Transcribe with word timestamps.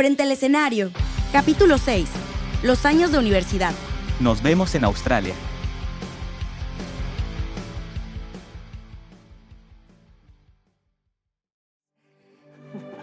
Frente 0.00 0.22
al 0.22 0.32
escenario. 0.32 0.90
Capítulo 1.30 1.76
6. 1.76 2.08
Los 2.62 2.86
años 2.86 3.12
de 3.12 3.18
universidad. 3.18 3.74
Nos 4.18 4.42
vemos 4.42 4.74
en 4.74 4.84
Australia. 4.84 5.34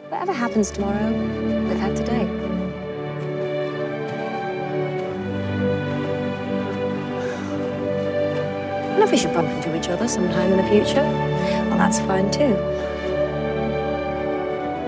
Whatever 0.09 0.33
happens 0.33 0.71
tomorrow, 0.71 1.11
live 1.69 1.79
out 1.83 1.95
today. 1.95 2.27
And 8.95 9.03
if 9.03 9.11
we 9.11 9.17
should 9.17 9.35
bump 9.35 9.49
into 9.51 9.77
each 9.77 9.89
other 9.89 10.07
sometime 10.07 10.51
in 10.51 10.57
the 10.57 10.67
future, 10.67 11.03
well, 11.69 11.77
that's 11.77 11.99
fine 11.99 12.31
too. 12.31 12.55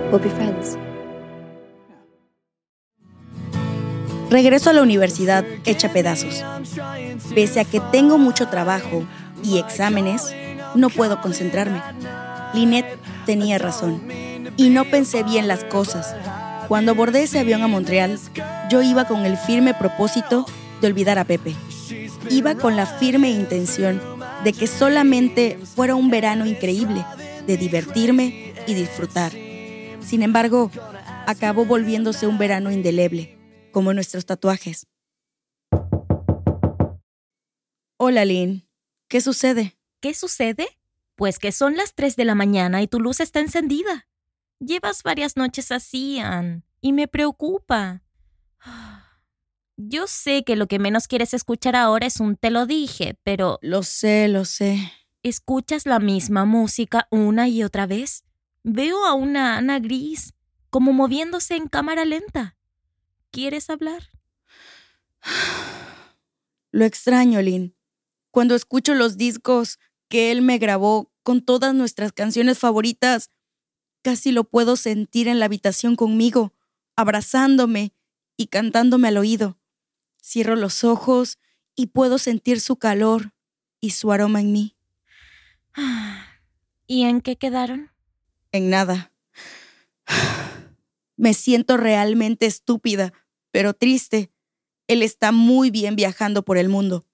We'll 0.10 0.18
be 0.18 0.30
friends. 0.30 0.76
Regreso 4.30 4.70
a 4.70 4.74
la 4.74 4.84
universidad 4.84 5.44
hecha 5.66 5.92
pedazos. 5.92 6.44
Pese 7.34 7.60
a 7.60 7.66
que 7.66 7.82
tengo 7.92 8.18
mucho 8.18 8.48
trabajo 8.48 9.04
y 9.44 9.58
exámenes, 9.58 10.34
no 10.76 10.90
puedo 10.90 11.20
concentrarme. 11.22 11.82
Lynette 12.54 12.98
tenía 13.26 13.58
razón 13.58 14.02
y 14.56 14.70
no 14.70 14.86
pensé 14.86 15.24
bien 15.24 15.48
las 15.48 15.64
cosas. 15.64 16.16
Cuando 16.68 16.92
abordé 16.92 17.24
ese 17.24 17.40
avión 17.40 17.64
a 17.64 17.68
Montreal, 17.68 18.20
yo 18.70 18.84
iba 18.84 19.06
con 19.06 19.26
el 19.26 19.38
firme 19.38 19.74
propósito 19.74 20.46
de 20.80 20.88
olvidar 20.88 21.18
a 21.18 21.26
Pepe. 21.26 21.56
Iba 22.30 22.54
con 22.54 22.76
la 22.76 22.86
firme 22.86 23.32
intención 23.32 24.00
de 24.44 24.54
que 24.54 24.68
solamente 24.68 25.58
fuera 25.76 25.96
un 25.96 26.12
verano 26.12 26.46
increíble, 26.46 27.04
de 27.48 27.58
divertirme 27.58 28.54
y 28.68 28.76
disfrutar. 28.76 29.32
Sin 30.06 30.22
embargo, 30.22 30.70
acabó 31.26 31.66
volviéndose 31.66 32.28
un 32.28 32.38
verano 32.38 32.72
indeleble, 32.72 33.39
como 33.72 33.94
nuestros 33.94 34.26
tatuajes. 34.26 34.88
Hola, 37.98 38.26
Lynn. 38.26 38.68
¿Qué 39.08 39.22
sucede? 39.22 39.78
¿Qué 40.00 40.14
sucede? 40.14 40.68
Pues 41.16 41.40
que 41.40 41.52
son 41.52 41.76
las 41.76 41.96
3 41.96 42.16
de 42.16 42.26
la 42.26 42.36
mañana 42.36 42.82
y 42.82 42.88
tu 42.88 43.00
luz 43.00 43.20
está 43.20 43.40
encendida. 43.40 44.08
Llevas 44.60 45.04
varias 45.04 45.36
noches 45.36 45.72
así, 45.72 46.20
Ann, 46.20 46.64
y 46.82 46.94
me 46.94 47.08
preocupa. 47.08 48.04
Yo 49.78 50.08
sé 50.08 50.44
que 50.44 50.56
lo 50.56 50.68
que 50.68 50.80
menos 50.80 51.08
quieres 51.08 51.34
escuchar 51.34 51.76
ahora 51.76 52.06
es 52.06 52.20
un 52.20 52.36
te 52.36 52.52
lo 52.52 52.66
dije, 52.66 53.18
pero 53.24 53.60
Lo 53.62 53.84
sé, 53.84 54.28
lo 54.28 54.46
sé. 54.46 54.92
¿escuchas 55.24 55.86
la 55.86 56.00
misma 56.00 56.46
música 56.46 57.08
una 57.12 57.48
y 57.48 57.64
otra 57.64 57.86
vez? 57.86 58.24
Veo 58.64 59.06
a 59.06 59.14
una 59.14 59.58
Ana 59.58 59.80
gris, 59.80 60.34
como 60.70 60.94
moviéndose 60.94 61.56
en 61.56 61.68
cámara 61.68 62.06
lenta. 62.06 62.58
¿Quieres 63.32 63.70
hablar? 63.70 64.10
Lo 66.72 66.86
extraño, 66.86 67.42
Lynn. 67.42 67.76
Cuando 68.32 68.56
escucho 68.56 68.94
los 68.94 69.18
discos 69.18 69.80
que 70.08 70.32
él 70.32 70.42
me 70.42 70.58
grabó 70.58 71.12
con 71.24 71.44
todas 71.44 71.74
nuestras 71.74 72.12
canciones 72.12 72.60
favoritas, 72.60 73.32
casi 74.02 74.32
lo 74.32 74.44
puedo 74.44 74.76
sentir 74.76 75.28
en 75.28 75.40
la 75.40 75.46
habitación 75.46 75.96
conmigo, 75.96 76.54
abrazándome 76.96 77.94
y 78.38 78.48
cantándome 78.48 79.08
al 79.08 79.18
oído. 79.18 79.60
Cierro 80.22 80.56
los 80.56 80.84
ojos 80.84 81.40
y 81.76 81.88
puedo 81.88 82.18
sentir 82.18 82.62
su 82.62 82.78
calor 82.78 83.34
y 83.80 83.92
su 83.92 84.12
aroma 84.12 84.42
en 84.42 84.52
mí. 84.52 84.76
¿Y 86.88 87.04
en 87.04 87.22
qué 87.22 87.36
quedaron? 87.36 87.92
En 88.52 88.70
nada. 88.70 89.12
Me 91.20 91.34
siento 91.34 91.76
realmente 91.76 92.46
estúpida, 92.46 93.12
pero 93.52 93.74
triste. 93.74 94.32
Él 94.88 95.04
está 95.04 95.34
muy 95.34 95.70
bien 95.70 95.98
viajando 95.98 96.46
por 96.46 96.58
el 96.58 96.70
mundo, 96.70 97.06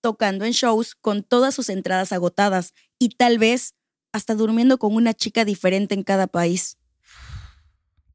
tocando 0.00 0.46
en 0.46 0.52
shows 0.52 0.94
con 0.94 1.22
todas 1.22 1.54
sus 1.54 1.68
entradas 1.68 2.12
agotadas 2.12 2.72
y 2.98 3.10
tal 3.10 3.38
vez 3.38 3.74
hasta 4.12 4.34
durmiendo 4.34 4.78
con 4.78 4.94
una 4.94 5.12
chica 5.12 5.44
diferente 5.44 5.94
en 5.94 6.04
cada 6.04 6.26
país. 6.26 6.78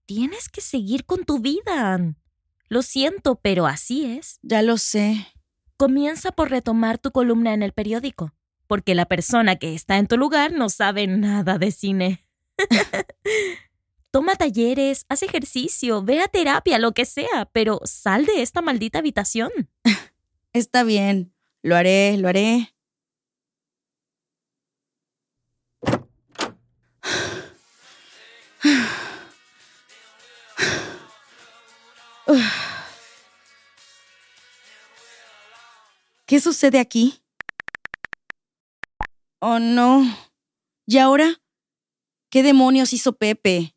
Tienes 0.07 0.50
que 0.50 0.62
seguir 0.62 1.06
con 1.06 1.23
tu 1.25 1.38
vida, 1.38 1.94
Ann. 1.94 2.18
Lo 2.68 2.81
siento, 2.81 3.35
pero 3.35 3.68
así 3.68 4.06
es. 4.06 4.39
Ya 4.41 4.63
lo 4.63 4.79
sé. 4.79 5.28
Comienza 5.78 6.31
por 6.31 6.50
retomar 6.50 6.97
tu 6.97 7.12
columna 7.12 7.53
en 7.53 7.62
el 7.62 7.73
periódico, 7.73 8.34
porque 8.66 8.95
la 8.95 9.06
persona 9.06 9.57
que 9.57 9.75
está 9.75 10.00
en 10.00 10.07
tu 10.07 10.18
lugar 10.18 10.53
no 10.53 10.69
sabe 10.69 11.06
nada 11.06 11.59
de 11.59 11.72
cine. 11.72 12.25
Toma 14.11 14.35
talleres, 14.35 15.05
haz 15.07 15.21
ejercicio, 15.21 16.01
ve 16.01 16.19
a 16.21 16.27
terapia, 16.27 16.79
lo 16.79 16.93
que 16.93 17.05
sea, 17.05 17.47
pero 17.53 17.79
sal 17.83 18.25
de 18.25 18.41
esta 18.41 18.61
maldita 18.61 18.99
habitación. 18.99 19.51
Está 20.53 20.83
bien. 20.83 21.31
Lo 21.61 21.75
haré, 21.75 22.17
lo 22.17 22.27
haré. 22.27 22.73
¿Qué 36.25 36.39
sucede 36.39 36.79
aquí? 36.79 37.21
Oh, 39.39 39.59
no. 39.59 40.03
¿Y 40.87 40.97
ahora? 40.97 41.41
¿Qué 42.31 42.43
demonios 42.43 42.93
hizo 42.93 43.13
Pepe? 43.13 43.75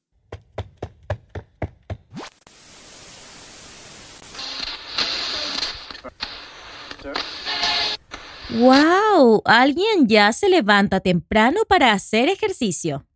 ¡Wow! 8.54 9.40
Alguien 9.46 10.08
ya 10.08 10.30
se 10.34 10.50
levanta 10.50 11.00
temprano 11.00 11.60
para 11.66 11.92
hacer 11.92 12.28
ejercicio. 12.28 13.06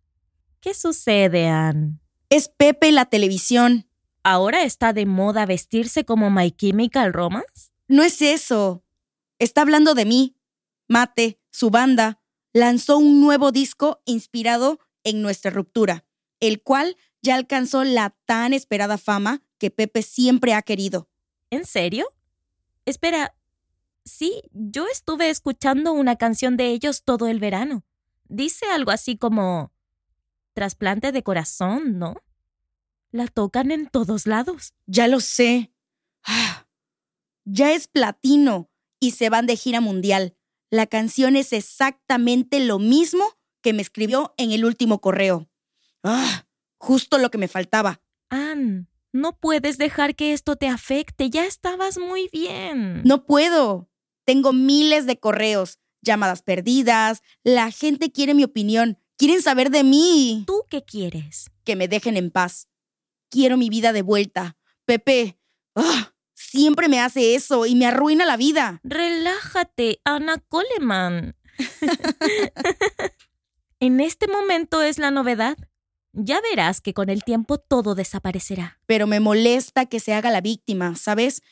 ¿Qué 0.60 0.72
sucede, 0.72 1.46
Ann? 1.46 2.00
Es 2.30 2.48
Pepe 2.48 2.90
la 2.90 3.04
televisión. 3.04 3.86
¿Ahora 4.22 4.62
está 4.62 4.94
de 4.94 5.04
moda 5.04 5.44
vestirse 5.44 6.06
como 6.06 6.30
My 6.30 6.50
Chemical 6.50 7.12
Romance? 7.12 7.70
No 7.86 8.02
es 8.02 8.22
eso. 8.22 8.82
Está 9.38 9.60
hablando 9.60 9.94
de 9.94 10.06
mí. 10.06 10.36
Mate, 10.88 11.38
su 11.50 11.68
banda, 11.68 12.22
lanzó 12.54 12.96
un 12.96 13.20
nuevo 13.20 13.52
disco 13.52 14.00
inspirado 14.06 14.80
en 15.04 15.20
nuestra 15.20 15.50
ruptura, 15.50 16.06
el 16.40 16.62
cual 16.62 16.96
ya 17.20 17.34
alcanzó 17.34 17.84
la 17.84 18.16
tan 18.24 18.54
esperada 18.54 18.96
fama 18.96 19.42
que 19.58 19.70
Pepe 19.70 20.00
siempre 20.00 20.54
ha 20.54 20.62
querido. 20.62 21.10
¿En 21.50 21.66
serio? 21.66 22.08
Espera. 22.86 23.35
Sí, 24.06 24.42
yo 24.52 24.86
estuve 24.86 25.30
escuchando 25.30 25.92
una 25.92 26.14
canción 26.14 26.56
de 26.56 26.68
ellos 26.68 27.02
todo 27.02 27.26
el 27.26 27.40
verano. 27.40 27.84
Dice 28.28 28.64
algo 28.66 28.92
así 28.92 29.16
como 29.18 29.72
trasplante 30.54 31.10
de 31.10 31.24
corazón, 31.24 31.98
¿no? 31.98 32.14
La 33.10 33.26
tocan 33.26 33.72
en 33.72 33.88
todos 33.88 34.26
lados. 34.26 34.74
Ya 34.86 35.08
lo 35.08 35.18
sé. 35.18 35.72
Ah, 36.22 36.68
ya 37.44 37.72
es 37.72 37.88
platino 37.88 38.70
y 39.00 39.10
se 39.10 39.28
van 39.28 39.46
de 39.46 39.56
gira 39.56 39.80
mundial. 39.80 40.36
La 40.70 40.86
canción 40.86 41.34
es 41.34 41.52
exactamente 41.52 42.60
lo 42.60 42.78
mismo 42.78 43.24
que 43.60 43.72
me 43.72 43.82
escribió 43.82 44.34
en 44.36 44.52
el 44.52 44.64
último 44.64 45.00
correo. 45.00 45.48
Ah, 46.04 46.46
justo 46.78 47.18
lo 47.18 47.32
que 47.32 47.38
me 47.38 47.48
faltaba. 47.48 48.00
Ann, 48.28 48.88
no 49.12 49.36
puedes 49.36 49.78
dejar 49.78 50.14
que 50.14 50.32
esto 50.32 50.54
te 50.54 50.68
afecte. 50.68 51.28
Ya 51.28 51.44
estabas 51.44 51.98
muy 51.98 52.28
bien. 52.32 53.02
No 53.02 53.26
puedo. 53.26 53.88
Tengo 54.26 54.52
miles 54.52 55.06
de 55.06 55.18
correos, 55.18 55.78
llamadas 56.02 56.42
perdidas. 56.42 57.22
La 57.44 57.70
gente 57.70 58.12
quiere 58.12 58.34
mi 58.34 58.44
opinión. 58.44 58.98
Quieren 59.16 59.40
saber 59.40 59.70
de 59.70 59.84
mí. 59.84 60.44
¿Tú 60.46 60.64
qué 60.68 60.84
quieres? 60.84 61.50
Que 61.64 61.76
me 61.76 61.88
dejen 61.88 62.16
en 62.16 62.30
paz. 62.30 62.68
Quiero 63.30 63.56
mi 63.56 63.70
vida 63.70 63.92
de 63.92 64.02
vuelta. 64.02 64.56
Pepe, 64.84 65.38
ah, 65.74 66.12
siempre 66.34 66.88
me 66.88 67.00
hace 67.00 67.34
eso 67.34 67.66
y 67.66 67.76
me 67.76 67.86
arruina 67.86 68.26
la 68.26 68.36
vida. 68.36 68.80
Relájate, 68.82 70.00
Ana 70.04 70.38
Coleman. 70.48 71.36
en 73.80 74.00
este 74.00 74.28
momento 74.28 74.82
es 74.82 74.98
la 74.98 75.10
novedad. 75.10 75.56
Ya 76.12 76.40
verás 76.40 76.80
que 76.80 76.94
con 76.94 77.10
el 77.10 77.24
tiempo 77.24 77.58
todo 77.58 77.94
desaparecerá. 77.94 78.80
Pero 78.86 79.06
me 79.06 79.20
molesta 79.20 79.86
que 79.86 80.00
se 80.00 80.14
haga 80.14 80.30
la 80.30 80.40
víctima, 80.40 80.96
¿sabes? 80.96 81.42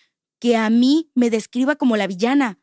Que 0.41 0.57
a 0.57 0.71
mí 0.71 1.11
me 1.15 1.31
describa 1.31 1.77
como 1.77 1.97
la 1.97 2.07
villana. 2.07 2.59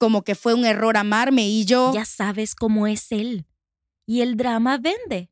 Como 0.00 0.22
que 0.22 0.34
fue 0.34 0.54
un 0.54 0.64
error 0.64 0.96
amarme 0.96 1.46
y 1.46 1.66
yo... 1.66 1.92
Ya 1.92 2.06
sabes 2.06 2.54
cómo 2.54 2.86
es 2.86 3.12
él. 3.12 3.46
Y 4.06 4.22
el 4.22 4.38
drama 4.38 4.78
vende. 4.78 5.30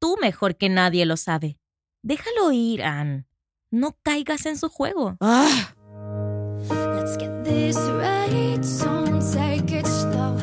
Tú 0.00 0.16
mejor 0.22 0.56
que 0.56 0.70
nadie 0.70 1.04
lo 1.04 1.18
sabe. 1.18 1.58
Déjalo 2.02 2.50
ir, 2.50 2.82
Ann. 2.82 3.26
No 3.70 3.98
caigas 4.02 4.46
en 4.46 4.56
su 4.56 4.70
juego. 4.70 5.18
Ah, 5.20 5.74
Let's 6.96 7.18
get 7.18 7.44
this 7.44 7.76
right, 7.76 8.58
don't 8.82 9.20
take 9.32 9.70
it 9.70 9.86
slow. 9.86 10.34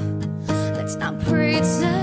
Let's 0.75 0.95
not 0.95 1.17
pretend 1.25 1.96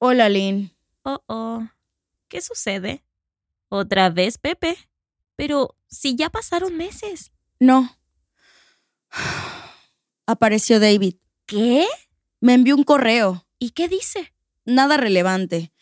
Hola, 0.00 0.28
Lynn. 0.28 0.70
Oh, 1.02 1.20
oh. 1.26 1.66
¿Qué 2.28 2.40
sucede? 2.40 3.04
¿Otra 3.68 4.10
vez, 4.10 4.38
Pepe? 4.38 4.76
Pero 5.34 5.74
si 5.88 6.14
ya 6.14 6.30
pasaron 6.30 6.76
meses. 6.76 7.32
No. 7.58 7.98
Apareció 10.26 10.78
David. 10.78 11.16
¿Qué? 11.46 11.86
Me 12.40 12.54
envió 12.54 12.76
un 12.76 12.84
correo. 12.84 13.44
¿Y 13.58 13.70
qué 13.70 13.88
dice? 13.88 14.32
Nada 14.64 14.96
relevante. 14.98 15.72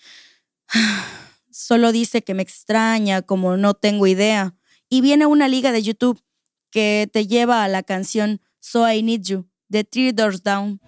Solo 1.51 1.93
dice 1.93 2.23
que 2.23 2.33
me 2.33 2.43
extraña, 2.43 3.21
como 3.21 3.59
no 3.59 3.75
tengo 3.75 4.07
idea. 4.07 4.55
Y 4.89 5.03
viene 5.03 5.27
una 5.27 5.47
liga 5.49 5.73
de 5.73 5.83
YouTube 5.83 6.23
que 6.71 7.11
te 7.13 7.27
lleva 7.27 7.65
a 7.65 7.69
la 7.69 7.83
canción 7.83 8.41
So 8.61 8.91
I 8.91 9.03
Need 9.03 9.23
You, 9.23 9.49
de 9.69 9.85
Three 9.85 10.13
Doors 10.13 10.43
Down. 10.43 10.81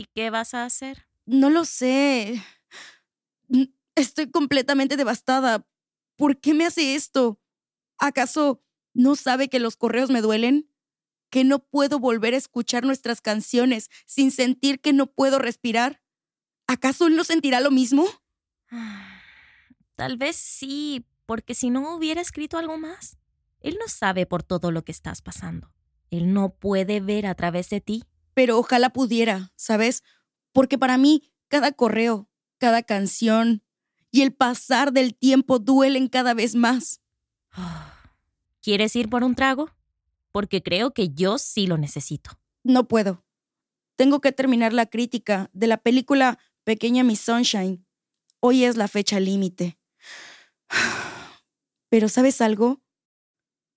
¿Y 0.00 0.06
qué 0.14 0.30
vas 0.30 0.54
a 0.54 0.64
hacer? 0.64 1.06
No 1.26 1.50
lo 1.50 1.66
sé. 1.66 2.42
Estoy 3.94 4.30
completamente 4.30 4.96
devastada. 4.96 5.66
¿Por 6.16 6.40
qué 6.40 6.54
me 6.54 6.64
hace 6.64 6.94
esto? 6.94 7.38
¿Acaso 7.98 8.64
no 8.94 9.14
sabe 9.14 9.50
que 9.50 9.58
los 9.58 9.76
correos 9.76 10.08
me 10.08 10.22
duelen? 10.22 10.70
¿Que 11.28 11.44
no 11.44 11.58
puedo 11.58 11.98
volver 11.98 12.32
a 12.32 12.38
escuchar 12.38 12.82
nuestras 12.86 13.20
canciones 13.20 13.90
sin 14.06 14.30
sentir 14.30 14.80
que 14.80 14.94
no 14.94 15.12
puedo 15.12 15.38
respirar? 15.38 16.02
¿Acaso 16.66 17.06
él 17.06 17.14
no 17.14 17.24
sentirá 17.24 17.60
lo 17.60 17.70
mismo? 17.70 18.06
Tal 19.96 20.16
vez 20.16 20.36
sí, 20.36 21.04
porque 21.26 21.54
si 21.54 21.68
no 21.68 21.94
hubiera 21.94 22.22
escrito 22.22 22.56
algo 22.56 22.78
más. 22.78 23.18
Él 23.60 23.76
no 23.78 23.86
sabe 23.86 24.24
por 24.24 24.42
todo 24.42 24.70
lo 24.70 24.82
que 24.82 24.92
estás 24.92 25.20
pasando. 25.20 25.74
Él 26.08 26.32
no 26.32 26.54
puede 26.54 27.00
ver 27.00 27.26
a 27.26 27.34
través 27.34 27.68
de 27.68 27.82
ti. 27.82 28.04
Pero 28.34 28.58
ojalá 28.58 28.90
pudiera, 28.90 29.52
¿sabes? 29.56 30.02
Porque 30.52 30.78
para 30.78 30.98
mí 30.98 31.32
cada 31.48 31.72
correo, 31.72 32.28
cada 32.58 32.82
canción 32.82 33.62
y 34.10 34.22
el 34.22 34.32
pasar 34.32 34.92
del 34.92 35.14
tiempo 35.14 35.58
duelen 35.58 36.08
cada 36.08 36.34
vez 36.34 36.54
más. 36.54 37.00
¿Quieres 38.62 38.94
ir 38.96 39.08
por 39.08 39.24
un 39.24 39.34
trago? 39.34 39.70
Porque 40.32 40.62
creo 40.62 40.92
que 40.92 41.10
yo 41.10 41.38
sí 41.38 41.66
lo 41.66 41.78
necesito. 41.78 42.38
No 42.62 42.86
puedo. 42.88 43.24
Tengo 43.96 44.20
que 44.20 44.32
terminar 44.32 44.72
la 44.72 44.86
crítica 44.86 45.50
de 45.52 45.66
la 45.66 45.78
película 45.78 46.38
Pequeña 46.64 47.02
Miss 47.02 47.20
Sunshine. 47.20 47.84
Hoy 48.40 48.64
es 48.64 48.76
la 48.76 48.88
fecha 48.88 49.20
límite. 49.20 49.78
Pero 51.88 52.08
¿sabes 52.08 52.40
algo? 52.40 52.80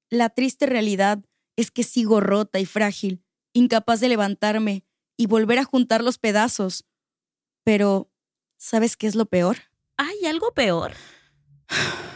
La 0.10 0.30
triste 0.30 0.66
realidad 0.66 1.24
es 1.56 1.72
que 1.72 1.84
sigo 1.84 2.20
rota 2.20 2.60
y 2.60 2.66
frágil, 2.66 3.23
incapaz 3.54 4.00
de 4.00 4.10
levantarme 4.10 4.84
y 5.18 5.28
volver 5.28 5.60
a 5.60 5.64
juntar 5.64 6.04
los 6.04 6.18
pedazos. 6.18 6.86
Pero, 7.64 8.12
¿sabes 8.58 8.98
qué 8.98 9.08
es 9.08 9.16
lo 9.16 9.26
peor? 9.26 9.58
¿Hay 9.98 10.26
algo 10.26 10.54
peor? 10.54 10.94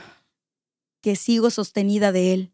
Que 1.00 1.16
sigo 1.16 1.52
sostenida 1.52 2.12
de 2.12 2.34
él. 2.34 2.54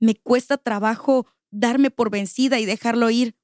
Me 0.00 0.16
cuesta 0.16 0.56
trabajo 0.56 1.26
darme 1.50 1.90
por 1.90 2.10
vencida 2.10 2.58
y 2.58 2.66
dejarlo 2.66 3.10
ir. 3.10 3.36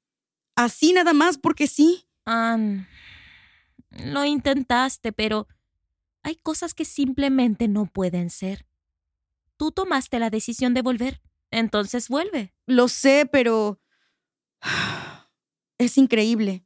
Así 0.57 0.93
nada 0.93 1.13
más 1.13 1.39
porque 1.39 1.69
sí. 1.69 2.09
Ann, 2.25 2.89
lo 3.91 4.25
intentaste, 4.25 5.13
pero 5.13 5.47
hay 6.23 6.37
cosas 6.37 6.75
que 6.75 6.85
simplemente 6.85 7.69
no 7.69 7.87
pueden 7.87 8.31
ser. 8.31 8.67
Tú 9.57 9.73
tomaste 9.73 10.19
la 10.19 10.31
decisión 10.31 10.75
de 10.75 10.83
volver, 10.83 11.21
entonces 11.51 12.09
vuelve. 12.09 12.55
Lo 12.67 12.89
sé, 12.89 13.29
pero... 13.31 13.82
Es 15.79 15.99
increíble. 15.99 16.65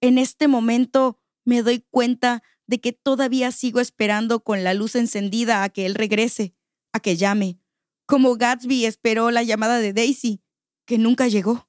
En 0.00 0.18
este 0.18 0.48
momento 0.48 1.20
me 1.44 1.62
doy 1.62 1.84
cuenta 1.90 2.42
de 2.66 2.80
que 2.80 2.92
todavía 2.92 3.52
sigo 3.52 3.80
esperando 3.80 4.40
con 4.40 4.64
la 4.64 4.74
luz 4.74 4.94
encendida 4.94 5.62
a 5.62 5.68
que 5.70 5.86
él 5.86 5.94
regrese, 5.94 6.54
a 6.92 7.00
que 7.00 7.16
llame, 7.16 7.58
como 8.06 8.36
Gatsby 8.36 8.84
esperó 8.84 9.30
la 9.30 9.42
llamada 9.42 9.78
de 9.78 9.92
Daisy, 9.92 10.42
que 10.86 10.98
nunca 10.98 11.28
llegó. 11.28 11.68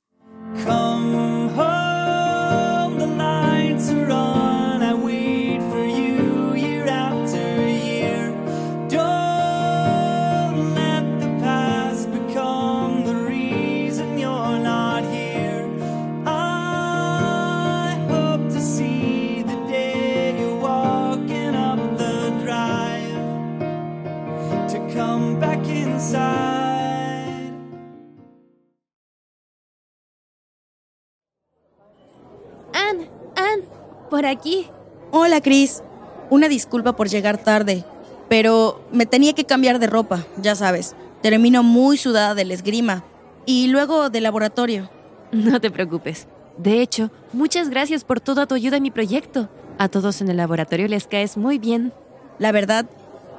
Por 34.20 34.26
aquí. 34.26 34.68
Hola, 35.12 35.40
Chris. 35.40 35.82
Una 36.30 36.50
disculpa 36.50 36.94
por 36.94 37.08
llegar 37.08 37.38
tarde, 37.38 37.86
pero 38.28 38.86
me 38.92 39.06
tenía 39.06 39.32
que 39.32 39.46
cambiar 39.46 39.80
de 39.80 39.88
ropa, 39.88 40.26
ya 40.36 40.56
sabes. 40.56 40.94
Termino 41.22 41.64
muy 41.64 41.96
sudada 41.96 42.36
del 42.36 42.52
esgrima 42.52 43.06
y 43.46 43.68
luego 43.68 44.10
del 44.10 44.24
laboratorio. 44.24 44.90
No 45.32 45.62
te 45.62 45.72
preocupes. 45.72 46.28
De 46.58 46.82
hecho, 46.82 47.12
muchas 47.32 47.70
gracias 47.70 48.04
por 48.04 48.20
toda 48.20 48.46
tu 48.46 48.56
ayuda 48.56 48.76
en 48.76 48.84
mi 48.84 48.92
proyecto. 48.92 49.48
A 49.78 49.88
todos 49.88 50.20
en 50.20 50.28
el 50.28 50.36
laboratorio 50.36 50.90
les 50.90 51.08
caes 51.08 51.38
muy 51.38 51.58
bien. 51.58 51.94
La 52.40 52.52
verdad, 52.52 52.88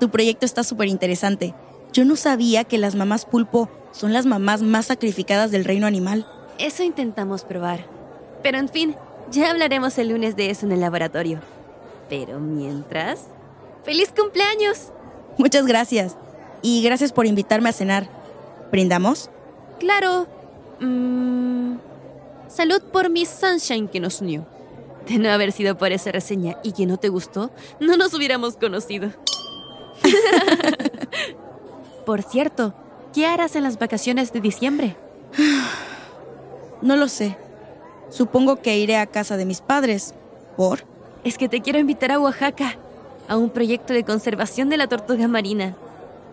tu 0.00 0.09
proyecto 0.09 0.47
está 0.47 0.65
súper 0.65 0.88
interesante. 0.88 1.53
Yo 1.93 2.06
no 2.06 2.17
sabía 2.17 2.65
que 2.65 2.79
las 2.79 2.94
mamás 2.94 3.26
pulpo 3.26 3.69
son 3.93 4.14
las 4.14 4.25
mamás 4.25 4.62
más 4.62 4.87
sacrificadas 4.87 5.50
del 5.50 5.66
reino 5.66 5.87
animal. 5.87 6.26
Eso 6.59 6.85
intentamos 6.85 7.45
probar. 7.45 7.85
Pero 8.43 8.57
en 8.57 8.71
fin, 8.71 8.97
ya 9.30 9.50
hablaremos 9.50 9.96
el 9.99 10.08
lunes 10.08 10.37
de 10.37 10.50
eso 10.50 10.66
en 10.66 10.72
el 10.72 10.80
laboratorio. 10.80 11.40
Pero 12.08 12.40
mientras... 12.40 13.26
¡Feliz 13.84 14.12
cumpleaños! 14.16 14.88
Muchas 15.38 15.66
gracias. 15.66 16.16
Y 16.62 16.82
gracias 16.82 17.12
por 17.12 17.26
invitarme 17.26 17.68
a 17.68 17.72
cenar. 17.72 18.08
¿Brindamos? 18.70 19.30
Claro. 19.78 20.26
Mm, 20.80 21.76
salud 22.49 22.82
por 22.92 23.08
Miss 23.08 23.28
Sunshine 23.28 23.88
que 23.88 24.00
nos 24.00 24.20
unió. 24.20 24.46
De 25.06 25.18
no 25.18 25.30
haber 25.30 25.52
sido 25.52 25.78
por 25.78 25.92
esa 25.92 26.12
reseña 26.12 26.58
y 26.62 26.72
que 26.72 26.87
no 26.87 26.99
te 26.99 27.08
gustó, 27.08 27.50
no 27.80 27.96
nos 27.96 28.12
hubiéramos 28.12 28.56
conocido. 28.56 29.10
por 32.06 32.22
cierto, 32.22 32.75
¿qué 33.14 33.26
harás 33.26 33.56
en 33.56 33.62
las 33.62 33.78
vacaciones 33.78 34.32
de 34.32 34.40
diciembre? 34.40 34.96
No 36.82 36.96
lo 36.96 37.08
sé. 37.08 37.37
Supongo 38.11 38.57
que 38.57 38.79
iré 38.79 38.97
a 38.97 39.07
casa 39.07 39.37
de 39.37 39.45
mis 39.47 39.61
padres. 39.61 40.14
¿Por? 40.57 40.85
Es 41.25 41.38
que 41.38 41.49
te 41.49 41.61
quiero 41.61 41.79
invitar 41.79 42.12
a 42.12 42.21
Oaxaca, 42.21 42.76
a 43.29 43.37
un 43.37 43.50
proyecto 43.50 43.93
de 43.93 44.05
conservación 44.05 44.69
de 44.69 44.76
la 44.76 44.88
tortuga 44.88 45.29
marina. 45.29 45.76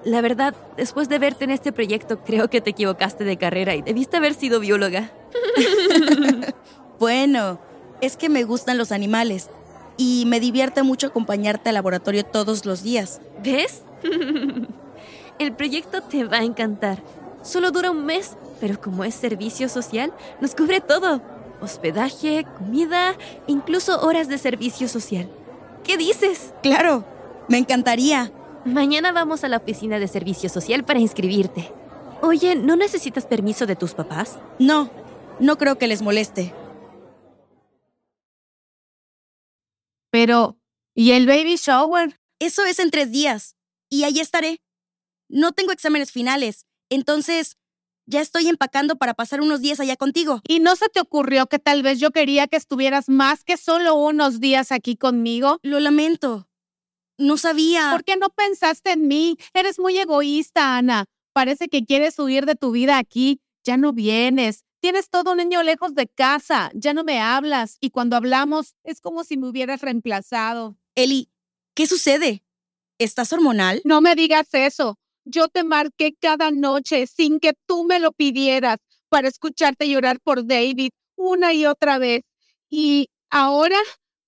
La 0.04 0.22
verdad, 0.22 0.56
después 0.76 1.10
de 1.10 1.20
verte 1.20 1.46
en 1.46 1.52
este 1.52 1.72
proyecto, 1.72 2.20
creo 2.20 2.50
que 2.50 2.62
te 2.62 2.72
equivocaste 2.72 3.24
de 3.24 3.38
carrera 3.38 3.76
y 3.76 3.82
debiste 3.82 4.18
haber 4.18 4.34
sido 4.34 4.60
bióloga. 4.60 5.12
Bueno, 7.00 7.60
es 8.02 8.18
que 8.18 8.28
me 8.28 8.44
gustan 8.44 8.80
los 8.80 8.92
animales 8.92 9.50
y 9.98 10.24
me 10.26 10.40
divierte 10.40 10.82
mucho 10.82 11.08
acompañarte 11.08 11.70
al 11.70 11.76
laboratorio 11.76 12.26
todos 12.26 12.66
los 12.66 12.82
días. 12.82 13.22
¿Ves? 13.44 13.84
El 15.40 15.54
proyecto 15.54 16.02
te 16.02 16.24
va 16.24 16.38
a 16.38 16.44
encantar. 16.44 17.04
Solo 17.44 17.70
dura 17.70 17.92
un 17.92 18.06
mes, 18.06 18.36
pero 18.60 18.82
como 18.82 19.04
es 19.04 19.14
servicio 19.14 19.70
social, 19.70 20.12
nos 20.42 20.56
cubre 20.56 20.82
todo. 20.82 21.22
Hospedaje, 21.62 22.46
comida, 22.58 23.16
incluso 23.48 24.02
horas 24.02 24.28
de 24.28 24.38
servicio 24.38 24.88
social. 24.88 25.30
¿Qué 25.84 25.98
dices? 25.98 26.54
Claro, 26.62 27.06
me 27.48 27.58
encantaría. 27.58 28.32
Mañana 28.66 29.12
vamos 29.12 29.44
a 29.44 29.48
la 29.48 29.58
oficina 29.58 30.00
de 30.00 30.08
servicio 30.08 30.50
social 30.50 30.84
para 30.84 31.00
inscribirte. 31.00 31.72
Oye, 32.22 32.56
¿no 32.56 32.76
necesitas 32.76 33.26
permiso 33.26 33.66
de 33.66 33.76
tus 33.76 33.94
papás? 33.94 34.40
No, 34.60 34.90
no 35.40 35.58
creo 35.58 35.78
que 35.78 35.88
les 35.88 36.02
moleste. 36.02 36.54
Pero, 40.12 40.58
¿y 40.94 41.12
el 41.12 41.28
baby 41.28 41.56
shower? 41.56 42.20
Eso 42.40 42.66
es 42.66 42.80
en 42.80 42.92
tres 42.92 43.12
días. 43.12 43.56
Y 43.90 44.04
ahí 44.04 44.20
estaré. 44.20 44.62
No 45.30 45.52
tengo 45.52 45.72
exámenes 45.72 46.12
finales, 46.12 46.66
entonces 46.90 47.58
ya 48.08 48.22
estoy 48.22 48.48
empacando 48.48 48.96
para 48.96 49.14
pasar 49.14 49.42
unos 49.42 49.62
días 49.62 49.80
allá 49.80 49.98
contigo. 49.98 50.42
¿Y 50.48 50.60
no 50.60 50.76
se 50.76 50.90
te 50.90 51.00
ocurrió 51.00 51.48
que 51.48 51.60
tal 51.60 51.84
vez 51.84 52.00
yo 52.00 52.12
quería 52.12 52.48
que 52.48 52.56
estuvieras 52.58 53.10
más 53.10 53.44
que 53.44 53.58
solo 53.58 53.96
unos 53.96 54.40
días 54.40 54.72
aquí 54.72 54.96
conmigo? 54.96 55.60
Lo 55.62 55.80
lamento. 55.80 56.48
no 57.20 57.38
sabía. 57.38 57.90
¿Por 57.92 58.04
qué 58.04 58.16
no 58.16 58.30
pensaste 58.30 58.92
en 58.92 59.08
mí? 59.08 59.38
Eres 59.54 59.80
muy 59.80 59.98
egoísta, 59.98 60.78
Ana. 60.78 61.06
Parece 61.34 61.68
que 61.68 61.84
quieres 61.84 62.18
huir 62.20 62.46
de 62.46 62.56
tu 62.56 62.72
vida 62.72 62.98
aquí. 62.98 63.42
Ya 63.66 63.76
no 63.76 63.92
vienes. 63.92 64.64
Tienes 64.80 65.10
todo 65.10 65.32
un 65.32 65.38
niño 65.38 65.64
lejos 65.64 65.96
de 65.96 66.08
casa. 66.08 66.72
Ya 66.74 66.94
no 66.94 67.04
me 67.04 67.20
hablas. 67.20 67.78
Y 67.82 67.90
cuando 67.90 68.16
hablamos 68.16 68.76
es 68.84 69.02
como 69.02 69.24
si 69.24 69.36
me 69.36 69.48
hubieras 69.50 69.82
reemplazado. 69.82 70.78
Eli, 70.96 71.30
¿qué 71.76 71.88
sucede? 71.88 72.44
¿Estás 73.00 73.34
hormonal? 73.34 73.82
No 73.84 74.00
me 74.00 74.16
digas 74.16 74.48
eso. 74.54 74.98
Yo 75.30 75.50
te 75.50 75.64
marqué 75.64 76.14
cada 76.20 76.52
noche 76.52 77.06
sin 77.08 77.40
que 77.40 77.54
tú 77.68 77.84
me 77.84 78.00
lo 78.00 78.12
pidieras 78.14 78.78
para 79.10 79.28
escucharte 79.28 79.90
llorar 79.90 80.20
por 80.22 80.46
David 80.46 80.92
una 81.18 81.54
y 81.54 81.66
otra 81.66 81.98
vez. 81.98 82.22
Y 82.70 83.10
ahora, 83.30 83.78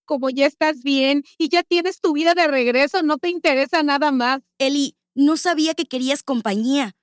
como 0.06 0.30
ya 0.30 0.46
estás 0.46 0.84
bien 0.84 1.24
y 1.38 1.50
ya 1.50 1.64
tienes 1.64 2.02
tu 2.02 2.14
vida 2.14 2.34
de 2.34 2.48
regreso, 2.48 3.02
no 3.02 3.18
te 3.18 3.30
interesa 3.30 3.82
nada 3.84 4.12
más. 4.12 4.42
Eli, 4.58 4.98
no 5.16 5.38
sabía 5.38 5.74
que 5.74 5.86
querías 5.86 6.22
compañía. 6.22 6.96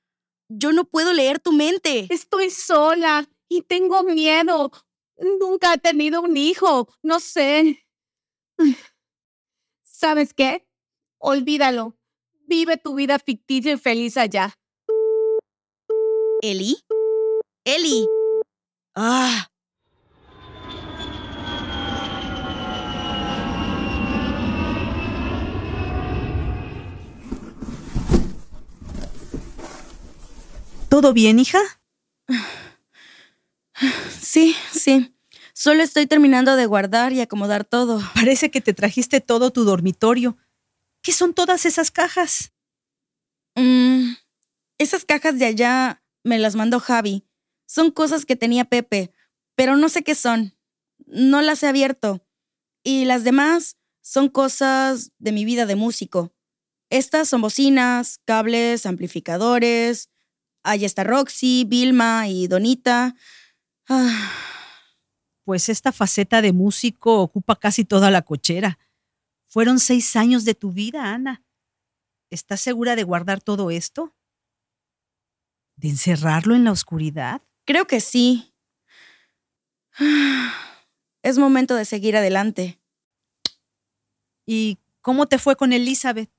Yo 0.49 0.73
no 0.73 0.85
puedo 0.85 1.12
leer 1.12 1.41
tu 1.41 1.53
mente. 1.53 2.07
Estoy 2.11 2.50
sola 2.50 3.29
y 3.49 3.62
tengo 3.62 4.03
miedo. 4.03 4.71
Nunca 5.41 5.75
he 5.75 5.79
tenido 5.79 6.21
un 6.21 6.37
hijo. 6.37 6.88
No 7.03 7.21
sé. 7.21 7.87
¿Sabes 9.83 10.35
qué? 10.35 10.67
Olvídalo. 11.19 11.97
Vive 12.47 12.76
tu 12.76 12.95
vida 12.95 13.19
ficticia 13.19 13.73
y 13.73 13.76
feliz 13.76 14.17
allá. 14.17 14.55
¿Eli? 16.43 16.79
Eli. 17.65 18.07
Ah. 18.95 19.49
¿Todo 30.88 31.12
bien, 31.12 31.38
hija? 31.38 31.61
Sí, 34.21 34.57
sí. 34.73 35.15
Solo 35.53 35.83
estoy 35.83 36.07
terminando 36.07 36.57
de 36.57 36.67
guardar 36.67 37.12
y 37.12 37.21
acomodar 37.21 37.65
todo. 37.65 38.00
Parece 38.15 38.50
que 38.50 38.61
te 38.61 38.73
trajiste 38.75 39.21
todo 39.21 39.50
tu 39.50 39.65
dormitorio. 39.65 40.37
¿Qué 41.07 41.13
son 41.13 41.35
todas 41.35 41.67
esas 41.67 41.93
cajas? 41.93 42.53
Mm, 43.55 44.15
esas 44.77 45.05
cajas 45.05 45.39
de 45.39 45.45
allá 45.45 46.03
me 46.25 46.37
las 46.37 46.57
mandó 46.57 46.81
Javi. 46.81 47.25
Son 47.65 47.93
cosas 47.93 48.27
que 48.27 48.35
tenía 48.35 48.65
Pepe, 48.65 49.13
pero 49.55 49.77
no 49.77 49.89
sé 49.89 50.03
qué 50.03 50.17
son. 50.17 50.59
No 51.07 51.43
las 51.43 51.63
he 51.63 51.69
abierto. 51.69 52.27
Y 52.83 53.05
las 53.05 53.23
demás 53.23 53.77
son 54.03 54.29
cosas 54.29 55.13
de 55.21 55.31
mi 55.31 55.45
vida 55.45 55.65
de 55.65 55.77
músico. 55.77 56.35
Estas 56.91 57.29
son 57.29 57.41
bocinas, 57.41 58.19
cables, 58.25 58.85
amplificadores. 58.85 60.11
Ahí 60.65 60.85
está 60.85 61.05
Roxy, 61.05 61.67
Vilma 61.69 62.27
y 62.27 62.49
Donita. 62.49 63.15
Ah, 63.89 64.33
Pues 65.45 65.69
esta 65.69 65.93
faceta 65.93 66.43
de 66.43 66.53
músico 66.53 67.21
ocupa 67.21 67.55
casi 67.55 67.85
toda 67.85 68.11
la 68.11 68.23
cochera. 68.23 68.81
Fueron 69.57 69.81
seis 69.81 70.17
años 70.17 70.45
de 70.45 70.55
tu 70.55 70.71
vida, 70.71 71.15
Ana. 71.15 71.43
¿Estás 72.29 72.61
segura 72.61 72.95
de 72.95 73.05
guardar 73.05 73.41
todo 73.41 73.71
esto? 73.71 74.15
¿De 75.77 75.89
encerrarlo 75.89 76.55
en 76.55 76.65
la 76.65 76.73
oscuridad? 76.73 77.41
creo 77.65 77.87
que 77.87 78.01
sí. 78.01 78.55
Es 81.23 81.39
momento 81.39 81.75
de 81.75 81.87
seguir 81.87 82.19
adelante. 82.19 82.83
¿Y 84.45 84.77
cómo 85.01 85.25
te 85.25 85.39
fue 85.39 85.57
con 85.57 85.73
Elizabeth? 85.73 86.31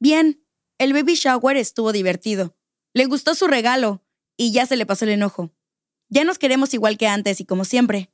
Bien, 0.00 0.42
el 0.78 0.94
baby 0.94 1.16
shower 1.16 1.58
estuvo 1.58 1.92
divertido. 1.92 2.56
Le 2.94 3.04
gustó 3.04 3.34
su 3.34 3.48
regalo 3.48 4.02
y 4.38 4.50
ya 4.50 4.64
se 4.64 4.76
le 4.76 4.86
pasó 4.86 5.04
el 5.04 5.10
enojo. 5.10 5.54
Ya 6.08 6.24
nos 6.24 6.38
queremos 6.38 6.72
igual 6.72 6.96
que 6.96 7.06
antes 7.06 7.38
y 7.38 7.44
como 7.44 7.66
siempre. 7.66 8.10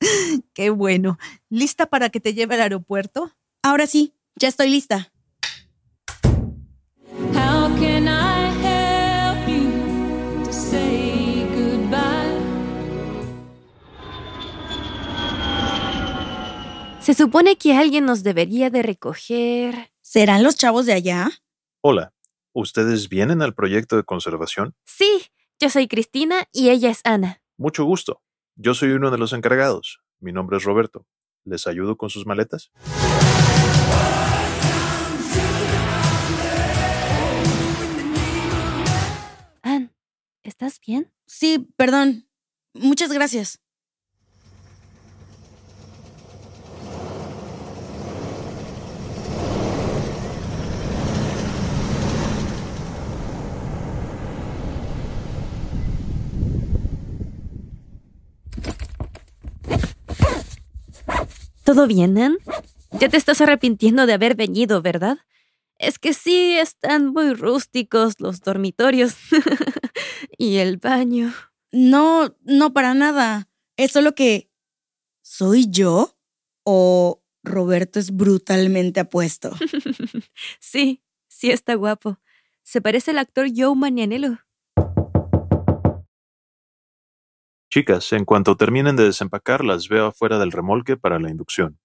Qué 0.54 0.70
bueno. 0.70 1.18
¿Lista 1.50 1.86
para 1.86 2.10
que 2.10 2.18
te 2.18 2.34
lleve 2.34 2.56
al 2.56 2.62
aeropuerto? 2.62 3.32
Ahora 3.66 3.86
sí, 3.86 4.12
ya 4.36 4.48
estoy 4.48 4.68
lista. 4.68 5.10
How 7.32 7.74
can 7.80 8.06
I 8.06 8.50
help 8.60 9.48
you 9.48 10.44
to 10.44 10.52
say 10.52 11.46
goodbye? 11.54 12.42
Se 17.00 17.14
supone 17.14 17.56
que 17.56 17.74
alguien 17.74 18.04
nos 18.04 18.22
debería 18.22 18.68
de 18.68 18.82
recoger. 18.82 19.90
¿Serán 20.02 20.42
los 20.42 20.56
chavos 20.56 20.84
de 20.84 20.92
allá? 20.92 21.30
Hola, 21.80 22.12
¿ustedes 22.52 23.08
vienen 23.08 23.40
al 23.40 23.54
proyecto 23.54 23.96
de 23.96 24.04
conservación? 24.04 24.74
Sí, 24.84 25.30
yo 25.58 25.70
soy 25.70 25.88
Cristina 25.88 26.44
y 26.52 26.68
ella 26.68 26.90
es 26.90 27.00
Ana. 27.04 27.40
Mucho 27.56 27.84
gusto. 27.84 28.20
Yo 28.56 28.74
soy 28.74 28.90
uno 28.90 29.10
de 29.10 29.16
los 29.16 29.32
encargados. 29.32 30.00
Mi 30.20 30.32
nombre 30.32 30.58
es 30.58 30.64
Roberto. 30.64 31.06
¿Les 31.44 31.66
ayudo 31.66 31.96
con 31.96 32.10
sus 32.10 32.26
maletas? 32.26 32.70
¿Estás 40.44 40.80
bien? 40.80 41.10
Sí, 41.26 41.66
perdón. 41.76 42.28
Muchas 42.74 43.10
gracias. 43.12 43.60
¿Todo 61.64 61.86
bien, 61.86 62.16
Ann? 62.18 62.36
Ya 63.00 63.08
te 63.08 63.16
estás 63.16 63.40
arrepintiendo 63.40 64.06
de 64.06 64.12
haber 64.12 64.36
venido, 64.36 64.82
¿verdad? 64.82 65.18
Es 65.84 65.98
que 65.98 66.14
sí, 66.14 66.56
están 66.56 67.08
muy 67.08 67.34
rústicos 67.34 68.14
los 68.18 68.40
dormitorios. 68.40 69.16
y 70.38 70.56
el 70.56 70.78
baño. 70.78 71.34
No, 71.72 72.34
no 72.42 72.72
para 72.72 72.94
nada. 72.94 73.50
Es 73.76 73.92
solo 73.92 74.14
que... 74.14 74.50
¿Soy 75.20 75.66
yo? 75.68 76.16
¿O 76.64 77.22
Roberto 77.42 77.98
es 77.98 78.16
brutalmente 78.16 79.00
apuesto? 79.00 79.50
sí, 80.58 81.02
sí 81.28 81.50
está 81.50 81.74
guapo. 81.74 82.18
Se 82.62 82.80
parece 82.80 83.10
al 83.10 83.18
actor 83.18 83.48
Joe 83.54 83.76
Manianello. 83.76 84.38
Chicas, 87.70 88.10
en 88.14 88.24
cuanto 88.24 88.56
terminen 88.56 88.96
de 88.96 89.04
desempacar, 89.04 89.64
las 89.64 89.88
veo 89.88 90.06
afuera 90.06 90.38
del 90.38 90.52
remolque 90.52 90.96
para 90.96 91.18
la 91.18 91.28
inducción. 91.28 91.78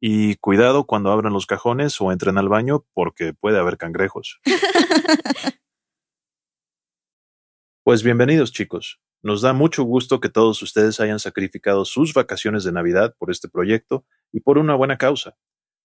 Y 0.00 0.36
cuidado 0.36 0.84
cuando 0.84 1.10
abran 1.10 1.32
los 1.32 1.46
cajones 1.46 2.00
o 2.00 2.12
entren 2.12 2.38
al 2.38 2.48
baño 2.48 2.86
porque 2.94 3.34
puede 3.34 3.58
haber 3.58 3.76
cangrejos. 3.76 4.40
Pues 7.88 8.02
bienvenidos 8.02 8.52
chicos. 8.52 9.00
Nos 9.22 9.40
da 9.40 9.54
mucho 9.54 9.82
gusto 9.82 10.20
que 10.20 10.28
todos 10.28 10.60
ustedes 10.62 11.00
hayan 11.00 11.18
sacrificado 11.18 11.86
sus 11.86 12.12
vacaciones 12.12 12.62
de 12.62 12.70
Navidad 12.70 13.14
por 13.18 13.30
este 13.30 13.48
proyecto 13.48 14.04
y 14.30 14.40
por 14.40 14.58
una 14.58 14.74
buena 14.74 14.98
causa. 14.98 15.38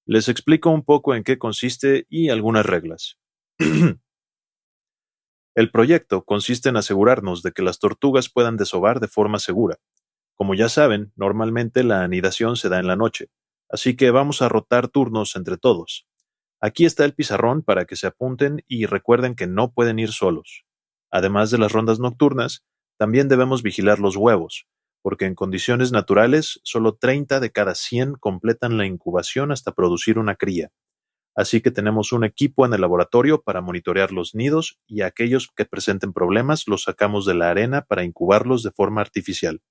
Les 0.06 0.28
explico 0.28 0.70
un 0.70 0.84
poco 0.84 1.16
en 1.16 1.24
qué 1.24 1.38
consiste 1.40 2.06
y 2.10 2.28
algunas 2.28 2.66
reglas. 2.66 3.20
El 5.56 5.72
proyecto 5.72 6.26
consiste 6.26 6.68
en 6.68 6.76
asegurarnos 6.76 7.42
de 7.42 7.54
que 7.54 7.64
las 7.64 7.80
tortugas 7.80 8.30
puedan 8.30 8.58
desovar 8.58 9.00
de 9.00 9.08
forma 9.08 9.40
segura. 9.40 9.78
Como 10.36 10.56
ya 10.56 10.68
saben, 10.68 11.14
normalmente 11.16 11.86
la 11.86 12.04
anidación 12.04 12.58
se 12.58 12.68
da 12.68 12.80
en 12.80 12.88
la 12.88 12.98
noche, 12.98 13.30
así 13.74 13.96
que 13.96 14.12
vamos 14.12 14.44
a 14.44 14.50
rotar 14.50 14.88
turnos 14.88 15.36
entre 15.36 15.58
todos. 15.58 16.08
Aquí 16.62 16.86
está 16.86 17.06
el 17.06 17.16
pizarrón 17.16 17.64
para 17.64 17.86
que 17.86 17.96
se 17.96 18.06
apunten 18.06 18.64
y 18.68 18.86
recuerden 18.86 19.34
que 19.34 19.48
no 19.48 19.74
pueden 19.74 19.98
ir 19.98 20.12
solos. 20.12 20.64
Además 21.12 21.50
de 21.50 21.58
las 21.58 21.72
rondas 21.72 22.00
nocturnas, 22.00 22.64
también 22.98 23.28
debemos 23.28 23.64
vigilar 23.64 23.98
los 24.00 24.16
huevos, 24.16 24.68
porque 25.02 25.26
en 25.26 25.34
condiciones 25.34 25.92
naturales 25.92 26.62
solo 26.64 26.96
30 26.96 27.40
de 27.40 27.52
cada 27.52 27.74
100 27.74 28.14
completan 28.14 28.78
la 28.78 28.86
incubación 28.86 29.52
hasta 29.52 29.74
producir 29.74 30.20
una 30.20 30.36
cría. 30.36 30.70
Así 31.36 31.62
que 31.62 31.72
tenemos 31.72 32.12
un 32.12 32.24
equipo 32.24 32.68
en 32.68 32.74
el 32.74 32.82
laboratorio 32.82 33.42
para 33.42 33.62
monitorear 33.62 34.12
los 34.12 34.36
nidos 34.36 34.78
y 34.86 35.02
aquellos 35.02 35.50
que 35.56 35.66
presenten 35.66 36.14
problemas 36.14 36.68
los 36.68 36.84
sacamos 36.84 37.26
de 37.26 37.34
la 37.34 37.50
arena 37.50 37.82
para 37.82 38.04
incubarlos 38.04 38.62
de 38.62 38.70
forma 38.70 39.02
artificial, 39.02 39.64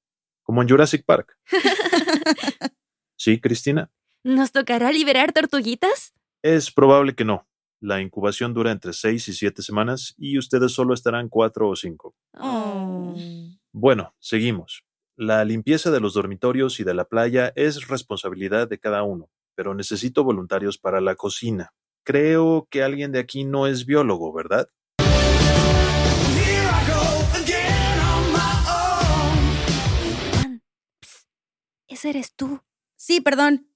como 0.42 0.60
en 0.60 0.68
Jurassic 0.68 1.04
Park. 1.06 1.38
¿Sí, 3.22 3.40
Cristina? 3.40 3.88
¿Nos 4.24 4.50
tocará 4.50 4.90
liberar 4.90 5.32
tortuguitas? 5.32 6.12
Es 6.42 6.72
probable 6.72 7.14
que 7.14 7.24
no. 7.24 7.46
La 7.80 8.00
incubación 8.00 8.52
dura 8.52 8.72
entre 8.72 8.92
6 8.92 9.28
y 9.28 9.32
7 9.34 9.62
semanas 9.62 10.16
y 10.18 10.38
ustedes 10.38 10.72
solo 10.72 10.92
estarán 10.92 11.28
4 11.28 11.68
o 11.68 11.76
5. 11.76 12.16
Oh. 12.40 13.14
Bueno, 13.70 14.12
seguimos. 14.18 14.82
La 15.16 15.44
limpieza 15.44 15.92
de 15.92 16.00
los 16.00 16.14
dormitorios 16.14 16.80
y 16.80 16.82
de 16.82 16.94
la 16.94 17.04
playa 17.04 17.52
es 17.54 17.86
responsabilidad 17.86 18.66
de 18.66 18.80
cada 18.80 19.04
uno, 19.04 19.30
pero 19.54 19.72
necesito 19.72 20.24
voluntarios 20.24 20.78
para 20.78 21.00
la 21.00 21.14
cocina. 21.14 21.72
creo 22.04 22.66
que 22.70 22.82
alguien 22.82 23.12
de 23.12 23.20
aquí 23.20 23.44
no 23.44 23.68
es 23.68 23.86
biólogo, 23.86 24.32
¿verdad? 24.32 24.66
Ese 31.86 32.10
eres 32.10 32.34
tú. 32.34 32.60
Sí, 33.04 33.20
perdón. 33.20 33.66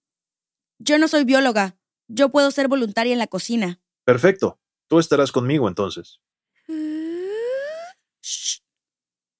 Yo 0.79 1.01
no 1.01 1.09
soy 1.09 1.25
bióloga. 1.25 1.77
Yo 2.07 2.31
puedo 2.31 2.53
ser 2.53 2.69
voluntaria 2.69 3.13
en 3.13 3.19
la 3.19 3.27
cocina. 3.27 3.81
Perfecto. 4.05 4.61
Tú 4.87 5.01
estarás 5.01 5.33
conmigo 5.33 5.67
entonces. 5.67 6.21
Shh, 8.23 8.61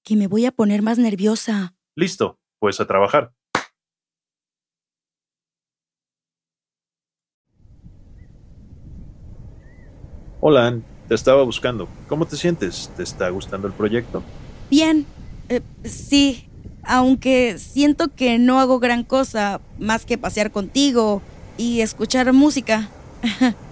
que 0.03 0.17
me 0.17 0.27
voy 0.27 0.45
a 0.45 0.51
poner 0.51 0.83
más 0.83 0.99
nerviosa. 0.99 1.77
Listo, 1.95 2.41
pues 2.59 2.81
a 2.81 2.89
trabajar. 2.89 3.33
Hola, 10.41 10.67
Ann. 10.67 10.85
Te 11.07 11.15
estaba 11.15 11.45
buscando. 11.45 11.89
¿Cómo 12.09 12.27
te 12.27 12.35
sientes? 12.35 12.91
¿Te 12.97 13.05
está 13.05 13.29
gustando 13.31 13.69
el 13.69 13.73
proyecto? 13.73 14.25
Bien, 14.69 15.07
eh, 15.49 15.63
sí, 15.85 16.46
aunque 16.87 17.59
siento 17.59 18.09
que 18.15 18.39
no 18.39 18.61
hago 18.61 18.79
gran 18.79 19.05
cosa 19.05 19.61
más 19.79 20.05
que 20.05 20.19
pasear 20.19 20.51
contigo 20.51 21.23
y 21.59 21.81
escuchar 21.81 22.33
música. 22.33 22.89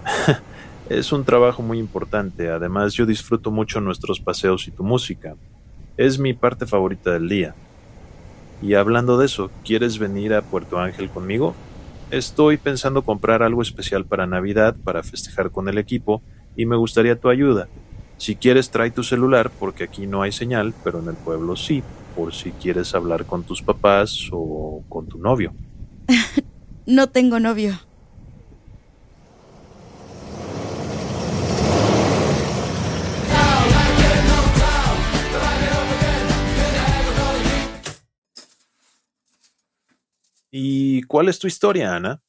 Es 0.87 1.11
un 1.11 1.25
trabajo 1.25 1.63
muy 1.63 1.79
importante. 1.79 2.51
Además, 2.51 2.93
yo 2.93 3.07
disfruto 3.07 3.49
mucho 3.49 3.81
nuestros 3.81 4.19
paseos 4.19 4.67
y 4.67 4.71
tu 4.71 4.83
música. 4.83 5.35
Es 5.97 6.19
mi 6.19 6.33
parte 6.33 6.67
favorita 6.67 7.11
del 7.11 7.27
día. 7.27 7.55
Y 8.61 8.75
hablando 8.75 9.17
de 9.17 9.25
eso, 9.25 9.49
¿quieres 9.63 9.97
venir 9.97 10.35
a 10.35 10.43
Puerto 10.43 10.79
Ángel 10.79 11.09
conmigo? 11.09 11.55
Estoy 12.11 12.57
pensando 12.57 13.01
comprar 13.01 13.41
algo 13.41 13.63
especial 13.63 14.05
para 14.05 14.27
Navidad 14.27 14.75
para 14.83 15.01
festejar 15.01 15.49
con 15.49 15.67
el 15.69 15.79
equipo 15.79 16.21
y 16.55 16.67
me 16.67 16.75
gustaría 16.75 17.19
tu 17.19 17.29
ayuda. 17.29 17.67
Si 18.17 18.35
quieres, 18.35 18.69
trae 18.69 18.91
tu 18.91 19.03
celular 19.03 19.51
porque 19.59 19.85
aquí 19.85 20.05
no 20.05 20.21
hay 20.21 20.31
señal, 20.31 20.73
pero 20.83 20.99
en 20.99 21.09
el 21.09 21.15
pueblo 21.15 21.55
sí, 21.55 21.83
por 22.15 22.33
si 22.33 22.51
quieres 22.51 22.95
hablar 22.95 23.25
con 23.25 23.43
tus 23.43 23.61
papás 23.61 24.29
o 24.31 24.83
con 24.89 25.07
tu 25.07 25.17
novio. 25.17 25.53
No 26.87 27.09
tengo 27.09 27.39
novio. 27.39 27.79
¿Y 40.51 41.01
cuál 41.03 41.27
es 41.27 41.39
tu 41.39 41.47
historia, 41.47 41.95
Ana? 41.95 42.21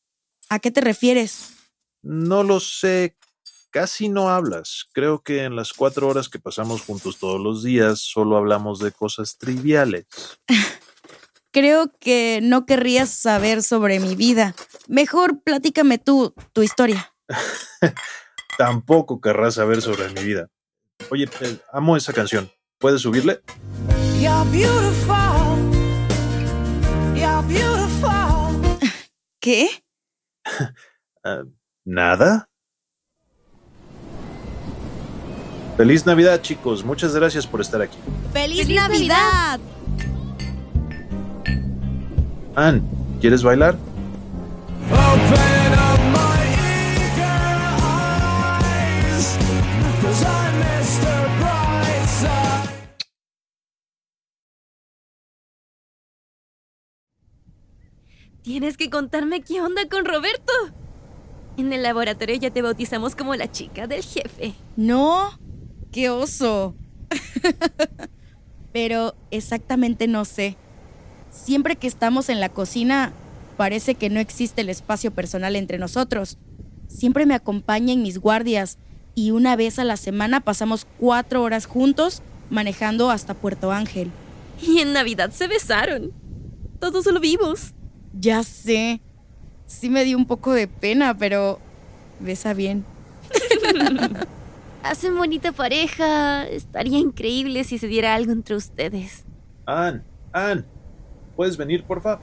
¿A 0.49 0.59
qué 0.59 0.71
te 0.71 0.81
refieres? 0.81 1.53
No 2.03 2.43
lo 2.43 2.59
sé. 2.59 3.17
Casi 3.77 4.09
no 4.09 4.31
hablas. 4.31 4.87
Creo 4.95 5.21
que 5.23 5.45
en 5.45 5.55
las 5.55 5.75
cuatro 5.75 6.09
horas 6.09 6.31
que 6.31 6.39
pasamos 6.39 6.81
juntos 6.81 7.19
todos 7.19 7.39
los 7.39 7.63
días 7.63 7.99
solo 7.99 8.39
hablamos 8.39 8.79
de 8.79 8.91
cosas 8.91 9.37
triviales. 9.37 10.07
Creo 11.51 11.93
que 12.01 12.41
no 12.43 12.65
querrías 12.65 13.11
saber 13.11 13.63
sobre 13.63 14.01
mi 14.01 14.15
vida. 14.15 14.55
Mejor 14.89 15.43
platícame 15.43 15.99
tú 15.99 16.33
tu 16.55 16.63
historia. 16.63 17.13
Tampoco 18.57 19.21
querrás 19.21 19.57
saber 19.57 19.83
sobre 19.83 20.09
mi 20.09 20.25
vida. 20.25 20.49
Oye, 21.11 21.29
eh, 21.43 21.59
amo 21.71 21.99
esa 21.99 22.15
canción. 22.15 22.51
¿Puedes 22.79 23.03
subirle? 23.03 23.43
You're 24.19 24.51
beautiful. 24.51 25.15
You're 27.15 27.47
beautiful. 27.47 28.79
¿Qué? 29.39 29.69
Ah, 31.23 31.43
¿Nada? 31.85 32.49
Feliz 35.77 36.07
Navidad, 36.07 36.41
chicos. 36.41 36.83
Muchas 36.85 37.15
gracias 37.15 37.47
por 37.47 37.61
estar 37.61 37.83
aquí. 37.83 37.99
¡Feliz, 38.33 38.67
Navidad! 38.69 39.61
Ann, 42.55 42.83
¿quieres 43.21 43.43
bailar? 43.43 43.77
Open 44.91 45.73
up 45.75 46.01
my 46.13 46.47
eager 46.97 47.69
eyes. 48.63 49.37
Cause 50.01 50.25
I'm 50.25 50.55
Mr. 50.61 51.29
Brightside. 51.39 52.71
Tienes 58.43 58.79
que 58.79 58.89
contarme 58.89 59.43
qué 59.43 59.61
onda 59.61 59.87
con 59.91 60.07
Roberto. 60.07 60.53
En 61.59 61.71
el 61.75 61.83
laboratorio 61.83 62.37
ya 62.37 62.51
te 62.51 62.63
bautizamos 62.63 63.15
como 63.15 63.35
la 63.35 63.53
chica 63.53 63.87
del 63.87 64.03
jefe. 64.03 64.55
No, 64.77 65.39
qué 65.97 66.11
oso. 66.11 66.75
Pero 68.75 69.15
exactamente 69.31 70.07
no 70.09 70.27
sé. 70.27 70.59
Siempre 71.31 71.77
que 71.77 71.87
estamos 71.87 72.29
en 72.29 72.39
la 72.39 72.51
cocina, 72.51 73.15
parece 73.57 73.95
que 73.95 74.11
no 74.11 74.21
existe 74.21 74.61
el 74.61 74.69
espacio 74.69 75.11
personal 75.11 75.57
entre 75.57 75.79
nosotros. 75.79 76.37
Siempre 76.87 77.25
me 77.25 77.35
acompaña 77.35 77.95
en 77.95 78.03
mis 78.03 78.19
guardias 78.19 78.77
y 79.15 79.31
una 79.31 79.57
vez 79.57 79.79
a 79.79 79.85
la 79.85 79.97
semana 79.97 80.41
pasamos 80.41 80.87
cuatro 80.99 81.43
horas 81.43 81.65
juntos 81.65 82.21
manejando 82.51 83.11
hasta 83.11 83.33
Puerto 83.33 83.73
Ángel. 83.73 84.11
Y 84.61 84.81
en 84.81 84.93
Navidad 84.93 85.31
se 85.31 85.49
besaron. 85.49 86.13
Todos 86.79 87.07
lo 87.07 87.21
vimos. 87.21 87.73
Ya 88.13 88.43
sé. 88.43 89.01
Sí 89.65 89.89
me 89.89 90.05
dio 90.05 90.19
un 90.19 90.27
poco 90.27 90.53
de 90.53 90.69
pena, 90.69 91.17
pero 91.17 91.59
besa 92.21 92.53
bien. 92.53 92.85
Hacen 94.89 95.17
bonita 95.17 95.51
pareja. 95.51 96.47
Estaría 96.47 96.99
increíble 96.99 97.65
si 97.65 97.79
se 97.79 97.89
diera 97.89 98.15
algo 98.15 98.31
entre 98.33 98.55
ustedes. 98.55 99.25
Ann, 99.67 100.05
Ann, 100.33 100.65
¿puedes 101.35 101.57
venir, 101.57 101.83
porfa? 101.83 102.21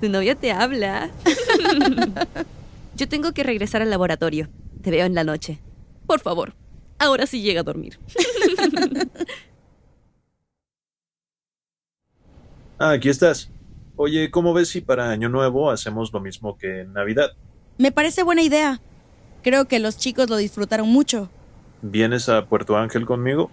Tu 0.00 0.08
novio 0.08 0.36
te 0.36 0.52
habla. 0.52 1.10
Yo 2.96 3.08
tengo 3.08 3.32
que 3.32 3.42
regresar 3.42 3.82
al 3.82 3.90
laboratorio. 3.90 4.48
Te 4.82 4.90
veo 4.92 5.04
en 5.04 5.14
la 5.16 5.24
noche. 5.24 5.58
Por 6.06 6.20
favor, 6.20 6.54
ahora 6.98 7.26
sí 7.26 7.42
llega 7.42 7.60
a 7.60 7.64
dormir. 7.64 7.98
Ah, 12.82 12.92
aquí 12.92 13.10
estás. 13.10 13.50
Oye, 13.96 14.30
¿cómo 14.30 14.54
ves 14.54 14.70
si 14.70 14.80
para 14.80 15.10
Año 15.10 15.28
Nuevo 15.28 15.70
hacemos 15.70 16.14
lo 16.14 16.20
mismo 16.20 16.56
que 16.56 16.80
en 16.80 16.94
Navidad? 16.94 17.32
Me 17.76 17.92
parece 17.92 18.22
buena 18.22 18.40
idea. 18.40 18.80
Creo 19.42 19.68
que 19.68 19.78
los 19.80 19.98
chicos 19.98 20.30
lo 20.30 20.38
disfrutaron 20.38 20.88
mucho. 20.88 21.28
¿Vienes 21.82 22.28
a 22.28 22.44
Puerto 22.44 22.76
Ángel 22.76 23.06
conmigo? 23.06 23.50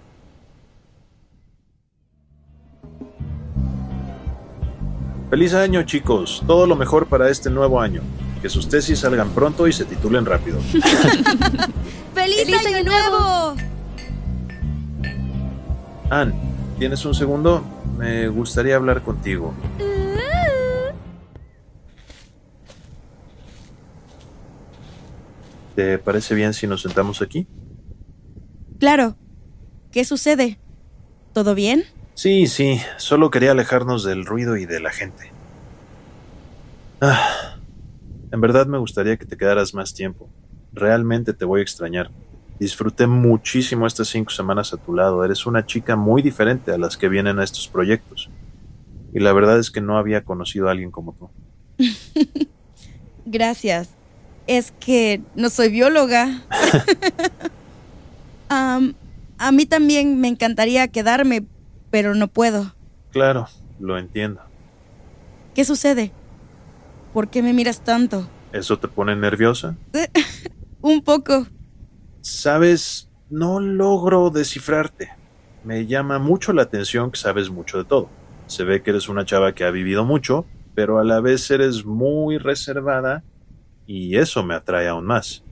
Feliz 5.29 5.53
año, 5.53 5.83
chicos. 5.83 6.43
Todo 6.45 6.67
lo 6.67 6.75
mejor 6.75 7.07
para 7.07 7.29
este 7.29 7.49
nuevo 7.49 7.79
año. 7.79 8.01
Que 8.41 8.49
sus 8.49 8.67
tesis 8.67 8.99
salgan 8.99 9.29
pronto 9.29 9.67
y 9.67 9.73
se 9.73 9.85
titulen 9.85 10.25
rápido. 10.25 10.59
¡Feliz, 12.13 12.65
año, 12.65 12.83
nuevo! 12.83 13.55
Ann, 16.09 16.33
¿tienes 16.79 17.03
un 17.05 17.13
segundo? 17.13 17.63
Me 17.97 18.27
gustaría 18.27 18.75
hablar 18.75 19.01
contigo. 19.03 19.53
¿Te 25.75 25.99
parece 25.99 26.35
bien 26.35 26.53
si 26.53 26.67
nos 26.67 26.81
sentamos 26.81 27.21
aquí? 27.21 27.47
Claro. 28.79 29.15
¿Qué 29.91 30.05
sucede? 30.05 30.59
¿Todo 31.33 31.55
bien? 31.55 31.85
Sí, 32.13 32.47
sí, 32.47 32.81
solo 32.97 33.29
quería 33.29 33.51
alejarnos 33.51 34.03
del 34.03 34.25
ruido 34.25 34.57
y 34.57 34.65
de 34.65 34.79
la 34.79 34.91
gente. 34.91 35.31
Ah, 36.99 37.57
en 38.31 38.41
verdad 38.41 38.65
me 38.65 38.77
gustaría 38.77 39.17
que 39.17 39.25
te 39.25 39.37
quedaras 39.37 39.73
más 39.73 39.93
tiempo. 39.93 40.29
Realmente 40.73 41.33
te 41.33 41.45
voy 41.45 41.59
a 41.59 41.63
extrañar. 41.63 42.09
Disfruté 42.59 43.05
muchísimo 43.05 43.85
estas 43.85 44.07
cinco 44.07 44.31
semanas 44.31 44.73
a 44.73 44.77
tu 44.77 44.95
lado. 44.95 45.23
Eres 45.23 45.45
una 45.45 45.65
chica 45.65 45.95
muy 45.95 46.21
diferente 46.21 46.71
a 46.71 46.77
las 46.77 46.97
que 46.97 47.07
vienen 47.07 47.39
a 47.39 47.43
estos 47.43 47.67
proyectos. 47.67 48.29
Y 49.13 49.19
la 49.19 49.31
verdad 49.31 49.59
es 49.59 49.69
que 49.69 49.81
no 49.81 49.97
había 49.97 50.23
conocido 50.23 50.67
a 50.67 50.71
alguien 50.71 50.91
como 50.91 51.13
tú. 51.13 51.29
Gracias. 53.25 53.89
Es 54.47 54.71
que 54.71 55.21
no 55.35 55.49
soy 55.49 55.69
bióloga. 55.69 56.41
A 58.49 59.51
mí 59.51 59.65
también 59.65 60.19
me 60.19 60.27
encantaría 60.27 60.87
quedarme, 60.87 61.45
pero 61.91 62.15
no 62.15 62.27
puedo. 62.27 62.75
Claro, 63.11 63.47
lo 63.79 63.97
entiendo. 63.97 64.41
¿Qué 65.53 65.65
sucede? 65.65 66.11
¿Por 67.13 67.29
qué 67.29 67.41
me 67.41 67.53
miras 67.53 67.83
tanto? 67.83 68.29
¿Eso 68.53 68.79
te 68.79 68.87
pone 68.87 69.15
nerviosa? 69.15 69.75
Un 70.81 71.03
poco. 71.03 71.47
Sabes, 72.21 73.09
no 73.29 73.59
logro 73.59 74.29
descifrarte. 74.29 75.09
Me 75.63 75.85
llama 75.85 76.19
mucho 76.19 76.53
la 76.53 76.63
atención 76.63 77.11
que 77.11 77.19
sabes 77.19 77.49
mucho 77.49 77.77
de 77.77 77.85
todo. 77.85 78.09
Se 78.45 78.63
ve 78.63 78.81
que 78.81 78.91
eres 78.91 79.09
una 79.09 79.25
chava 79.25 79.53
que 79.53 79.65
ha 79.65 79.71
vivido 79.71 80.05
mucho, 80.05 80.45
pero 80.75 80.99
a 80.99 81.03
la 81.03 81.19
vez 81.19 81.49
eres 81.51 81.85
muy 81.85 82.37
reservada 82.37 83.23
y 83.85 84.17
eso 84.17 84.43
me 84.43 84.53
atrae 84.53 84.87
aún 84.87 85.05
más. 85.05 85.43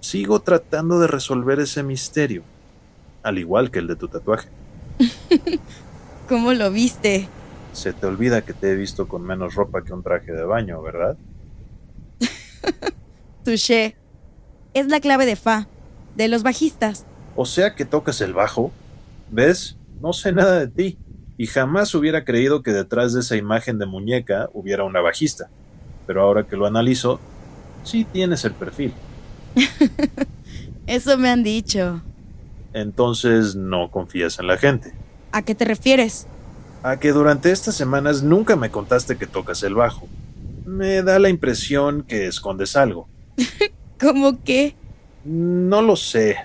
Sigo 0.00 0.40
tratando 0.40 0.98
de 0.98 1.06
resolver 1.06 1.60
ese 1.60 1.82
misterio, 1.82 2.42
al 3.22 3.38
igual 3.38 3.70
que 3.70 3.78
el 3.78 3.86
de 3.86 3.96
tu 3.96 4.08
tatuaje. 4.08 4.48
¿Cómo 6.28 6.52
lo 6.52 6.70
viste? 6.70 7.28
Se 7.72 7.92
te 7.92 8.06
olvida 8.06 8.42
que 8.42 8.52
te 8.52 8.72
he 8.72 8.74
visto 8.74 9.08
con 9.08 9.22
menos 9.22 9.54
ropa 9.54 9.82
que 9.82 9.92
un 9.92 10.02
traje 10.02 10.32
de 10.32 10.44
baño, 10.44 10.80
¿verdad? 10.82 11.16
Touché. 13.44 13.96
Es 14.72 14.86
la 14.86 15.00
clave 15.00 15.26
de 15.26 15.36
Fa, 15.36 15.66
de 16.16 16.28
los 16.28 16.42
bajistas. 16.42 17.04
O 17.36 17.44
sea 17.44 17.74
que 17.74 17.84
tocas 17.84 18.20
el 18.20 18.34
bajo. 18.34 18.72
¿Ves? 19.30 19.76
No 20.00 20.12
sé 20.12 20.32
nada 20.32 20.60
de 20.60 20.68
ti. 20.68 20.98
Y 21.36 21.46
jamás 21.46 21.94
hubiera 21.94 22.24
creído 22.24 22.62
que 22.62 22.72
detrás 22.72 23.12
de 23.12 23.20
esa 23.20 23.36
imagen 23.36 23.78
de 23.78 23.86
muñeca 23.86 24.48
hubiera 24.52 24.84
una 24.84 25.00
bajista. 25.00 25.48
Pero 26.06 26.22
ahora 26.22 26.46
que 26.46 26.56
lo 26.56 26.66
analizo, 26.66 27.20
sí 27.82 28.04
tienes 28.04 28.44
el 28.44 28.52
perfil. 28.52 28.92
Eso 30.86 31.18
me 31.18 31.28
han 31.28 31.42
dicho. 31.42 32.02
Entonces 32.72 33.54
no 33.56 33.90
confías 33.90 34.38
en 34.38 34.46
la 34.46 34.56
gente. 34.56 34.92
¿A 35.32 35.42
qué 35.42 35.54
te 35.54 35.64
refieres? 35.64 36.26
A 36.82 36.98
que 36.98 37.12
durante 37.12 37.52
estas 37.52 37.74
semanas 37.74 38.22
nunca 38.22 38.56
me 38.56 38.70
contaste 38.70 39.16
que 39.16 39.26
tocas 39.26 39.62
el 39.62 39.74
bajo. 39.74 40.08
Me 40.64 41.02
da 41.02 41.18
la 41.18 41.28
impresión 41.28 42.02
que 42.02 42.26
escondes 42.26 42.76
algo. 42.76 43.08
¿Cómo 44.00 44.42
qué? 44.42 44.74
No 45.24 45.82
lo 45.82 45.96
sé. 45.96 46.36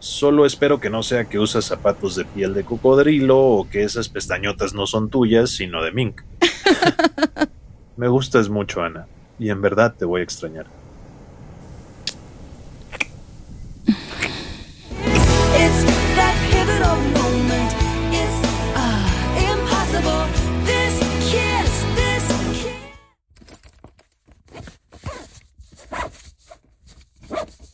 Solo 0.00 0.46
espero 0.46 0.78
que 0.78 0.90
no 0.90 1.02
sea 1.02 1.24
que 1.24 1.38
usas 1.38 1.64
zapatos 1.64 2.14
de 2.14 2.24
piel 2.24 2.54
de 2.54 2.64
cocodrilo 2.64 3.38
o 3.38 3.68
que 3.68 3.82
esas 3.82 4.08
pestañotas 4.08 4.74
no 4.74 4.86
son 4.86 5.10
tuyas, 5.10 5.50
sino 5.50 5.82
de 5.82 5.90
mink. 5.90 6.20
Me 7.96 8.06
gustas 8.06 8.48
mucho, 8.48 8.82
Ana, 8.82 9.06
y 9.40 9.50
en 9.50 9.60
verdad 9.60 9.94
te 9.98 10.04
voy 10.04 10.20
a 10.20 10.24
extrañar. 10.24 10.66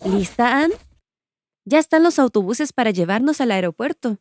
¿Lista, 0.05 0.61
Ann? 0.61 0.71
Ya 1.65 1.79
están 1.79 2.03
los 2.03 2.19
autobuses 2.19 2.75
para 2.75 2.91
llevarnos 2.91 3.41
al 3.41 3.51
aeropuerto. 3.51 4.19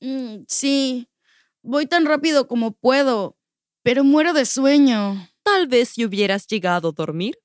Mm, 0.00 0.44
sí, 0.46 1.08
voy 1.62 1.86
tan 1.86 2.04
rápido 2.04 2.46
como 2.46 2.72
puedo, 2.72 3.38
pero 3.82 4.04
muero 4.04 4.34
de 4.34 4.44
sueño. 4.44 5.30
Tal 5.42 5.68
vez 5.68 5.88
si 5.90 6.04
hubieras 6.04 6.46
llegado 6.46 6.88
a 6.88 6.92
dormir. 6.92 7.38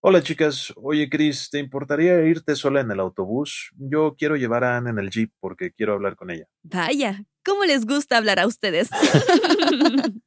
Hola 0.00 0.22
chicas, 0.22 0.72
oye 0.76 1.10
Chris, 1.10 1.50
¿te 1.50 1.58
importaría 1.58 2.22
irte 2.22 2.56
sola 2.56 2.80
en 2.80 2.90
el 2.90 3.00
autobús? 3.00 3.72
Yo 3.76 4.14
quiero 4.16 4.36
llevar 4.36 4.64
a 4.64 4.78
Anne 4.78 4.90
en 4.90 4.98
el 4.98 5.10
jeep 5.10 5.32
porque 5.40 5.72
quiero 5.72 5.92
hablar 5.92 6.16
con 6.16 6.30
ella. 6.30 6.46
Vaya, 6.62 7.24
¿cómo 7.44 7.64
les 7.64 7.84
gusta 7.84 8.16
hablar 8.16 8.38
a 8.38 8.46
ustedes? 8.46 8.88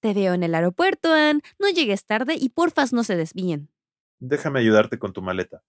Te 0.00 0.14
veo 0.14 0.34
en 0.34 0.42
el 0.42 0.54
aeropuerto, 0.54 1.12
Ann. 1.12 1.42
No 1.58 1.68
llegues 1.68 2.04
tarde 2.06 2.36
y 2.38 2.48
porfas 2.48 2.92
no 2.92 3.04
se 3.04 3.16
desvíen. 3.16 3.68
Déjame 4.20 4.60
ayudarte 4.60 4.98
con 4.98 5.12
tu 5.12 5.22
maleta. 5.22 5.62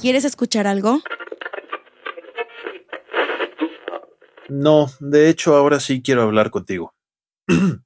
¿Quieres 0.00 0.24
escuchar 0.24 0.66
algo? 0.66 1.00
No, 4.48 4.88
de 5.00 5.30
hecho 5.30 5.56
ahora 5.56 5.80
sí 5.80 6.02
quiero 6.02 6.22
hablar 6.22 6.50
contigo. 6.50 6.94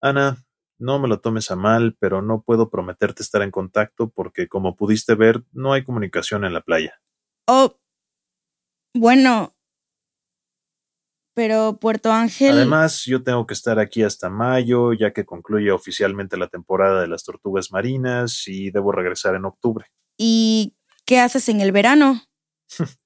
Ana, 0.00 0.36
no 0.78 1.00
me 1.00 1.08
lo 1.08 1.18
tomes 1.20 1.50
a 1.50 1.56
mal, 1.56 1.96
pero 1.98 2.22
no 2.22 2.42
puedo 2.42 2.70
prometerte 2.70 3.24
estar 3.24 3.42
en 3.42 3.50
contacto 3.50 4.10
porque, 4.10 4.46
como 4.46 4.76
pudiste 4.76 5.16
ver, 5.16 5.42
no 5.50 5.72
hay 5.72 5.82
comunicación 5.82 6.44
en 6.44 6.54
la 6.54 6.60
playa. 6.60 7.00
Oh, 7.48 7.76
bueno. 8.94 9.57
Pero 11.38 11.78
Puerto 11.78 12.10
Ángel... 12.10 12.56
Además, 12.56 13.04
yo 13.04 13.22
tengo 13.22 13.46
que 13.46 13.54
estar 13.54 13.78
aquí 13.78 14.02
hasta 14.02 14.28
mayo, 14.28 14.92
ya 14.92 15.12
que 15.12 15.24
concluye 15.24 15.70
oficialmente 15.70 16.36
la 16.36 16.48
temporada 16.48 17.00
de 17.00 17.06
las 17.06 17.22
tortugas 17.22 17.70
marinas 17.70 18.48
y 18.48 18.72
debo 18.72 18.90
regresar 18.90 19.36
en 19.36 19.44
octubre. 19.44 19.86
¿Y 20.16 20.74
qué 21.06 21.20
haces 21.20 21.48
en 21.48 21.60
el 21.60 21.70
verano? 21.70 22.24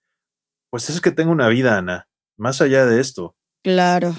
Pues 0.71 0.89
es 0.89 1.03
que 1.03 1.11
tengo 1.11 1.31
una 1.31 1.49
vida, 1.49 1.77
Ana, 1.77 2.09
más 2.39 2.63
allá 2.63 2.87
de 2.87 3.03
esto. 3.03 3.37
Claro. 3.63 4.15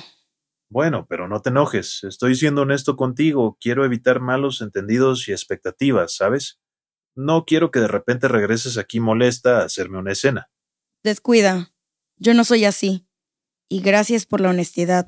Bueno, 0.70 1.08
pero 1.10 1.28
no 1.28 1.42
te 1.42 1.50
enojes, 1.50 2.04
estoy 2.04 2.36
siendo 2.36 2.62
honesto 2.62 2.96
contigo, 2.96 3.58
quiero 3.60 3.84
evitar 3.84 4.20
malos 4.20 4.62
entendidos 4.62 5.28
y 5.28 5.32
expectativas, 5.32 6.16
¿sabes? 6.16 6.60
No 7.16 7.46
quiero 7.46 7.72
que 7.72 7.80
de 7.80 7.88
repente 7.88 8.28
regreses 8.28 8.78
aquí 8.78 9.00
molesta 9.00 9.62
a 9.62 9.66
hacerme 9.66 9.98
una 9.98 10.12
escena. 10.12 10.52
Descuida. 11.04 11.74
Yo 12.18 12.36
no 12.36 12.44
soy 12.44 12.66
así. 12.66 13.08
Y 13.70 13.82
gracias 13.82 14.26
por 14.26 14.42
la 14.42 14.50
honestidad. 14.50 15.08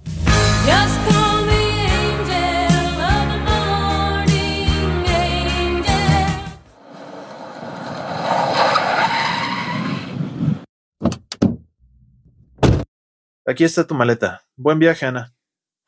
Aquí 13.47 13.63
está 13.63 13.85
tu 13.85 13.93
maleta. 13.93 14.43
Buen 14.55 14.79
viaje, 14.79 15.05
Ana. 15.05 15.35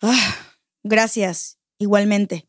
Ah, 0.02 0.36
gracias. 0.84 1.58
Igualmente. 1.80 2.48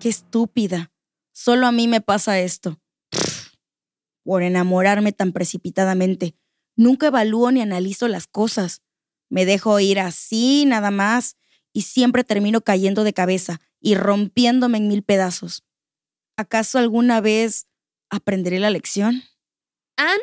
Qué 0.00 0.08
estúpida. 0.08 0.90
Solo 1.32 1.66
a 1.68 1.72
mí 1.72 1.86
me 1.86 2.00
pasa 2.00 2.40
esto. 2.40 2.80
Por 4.24 4.42
enamorarme 4.42 5.12
tan 5.12 5.32
precipitadamente. 5.32 6.34
Nunca 6.76 7.08
evalúo 7.08 7.50
ni 7.50 7.60
analizo 7.60 8.08
las 8.08 8.26
cosas. 8.26 8.82
Me 9.28 9.44
dejo 9.44 9.78
ir 9.80 10.00
así, 10.00 10.64
nada 10.66 10.90
más, 10.90 11.36
y 11.72 11.82
siempre 11.82 12.24
termino 12.24 12.60
cayendo 12.62 13.04
de 13.04 13.12
cabeza 13.12 13.60
y 13.80 13.94
rompiéndome 13.94 14.78
en 14.78 14.88
mil 14.88 15.02
pedazos. 15.02 15.64
¿Acaso 16.36 16.78
alguna 16.78 17.20
vez 17.20 17.66
aprenderé 18.10 18.58
la 18.58 18.70
lección? 18.70 19.22
Ann, 19.96 20.20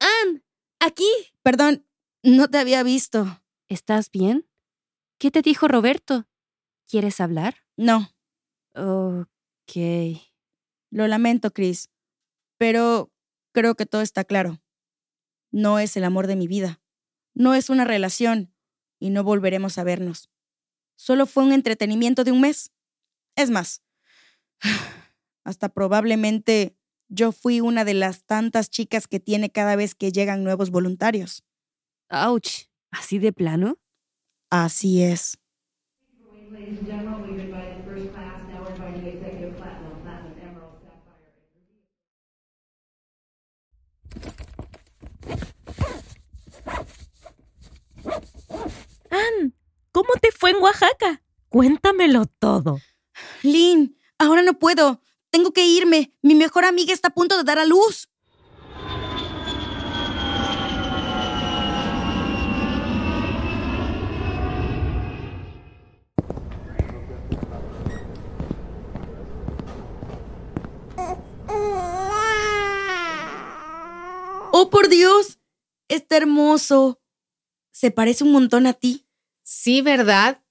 Ann, 0.00 0.44
aquí. 0.80 1.08
Perdón, 1.42 1.86
no 2.22 2.48
te 2.48 2.58
había 2.58 2.82
visto. 2.82 3.42
¿Estás 3.68 4.10
bien? 4.10 4.48
¿Qué 5.18 5.30
te 5.30 5.42
dijo 5.42 5.68
Roberto? 5.68 6.26
¿Quieres 6.88 7.20
hablar? 7.20 7.56
No, 7.76 8.10
Ok. 8.74 9.76
lo 10.90 11.06
lamento, 11.06 11.52
Chris, 11.52 11.88
pero 12.58 13.10
creo 13.52 13.74
que 13.74 13.86
todo 13.86 14.02
está 14.02 14.24
claro. 14.24 14.60
No 15.50 15.78
es 15.78 15.96
el 15.96 16.04
amor 16.04 16.26
de 16.26 16.36
mi 16.36 16.46
vida. 16.46 16.80
No 17.34 17.54
es 17.54 17.70
una 17.70 17.84
relación 17.84 18.54
y 18.98 19.10
no 19.10 19.24
volveremos 19.24 19.78
a 19.78 19.84
vernos. 19.84 20.30
Solo 20.96 21.26
fue 21.26 21.44
un 21.44 21.52
entretenimiento 21.52 22.24
de 22.24 22.32
un 22.32 22.40
mes. 22.42 22.72
Es 23.36 23.50
más, 23.50 23.82
hasta 25.44 25.68
probablemente 25.68 26.76
yo 27.08 27.32
fui 27.32 27.60
una 27.60 27.84
de 27.84 27.94
las 27.94 28.24
tantas 28.24 28.70
chicas 28.70 29.08
que 29.08 29.18
tiene 29.18 29.50
cada 29.50 29.76
vez 29.76 29.94
que 29.94 30.12
llegan 30.12 30.44
nuevos 30.44 30.70
voluntarios. 30.70 31.44
Ouch. 32.08 32.68
¿Así 32.90 33.18
de 33.18 33.32
plano? 33.32 33.78
Así 34.50 35.02
es. 35.02 35.38
Ann, 49.10 49.54
¿cómo 49.92 50.08
te 50.20 50.32
fue 50.32 50.50
en 50.50 50.56
Oaxaca? 50.56 51.22
Cuéntamelo 51.48 52.26
todo. 52.26 52.78
Lynn, 53.42 53.96
ahora 54.18 54.42
no 54.42 54.58
puedo. 54.58 55.00
Tengo 55.30 55.52
que 55.52 55.66
irme. 55.66 56.12
Mi 56.22 56.34
mejor 56.34 56.64
amiga 56.64 56.92
está 56.92 57.08
a 57.08 57.14
punto 57.14 57.36
de 57.36 57.44
dar 57.44 57.58
a 57.58 57.64
luz. 57.64 58.08
¡Oh, 74.52 74.68
por 74.68 74.88
Dios! 74.88 75.38
Está 75.88 76.16
hermoso. 76.16 77.00
Se 77.70 77.90
parece 77.90 78.24
un 78.24 78.32
montón 78.32 78.66
a 78.66 78.72
ti. 78.72 79.06
Sí, 79.42 79.82
¿verdad? 79.82 80.42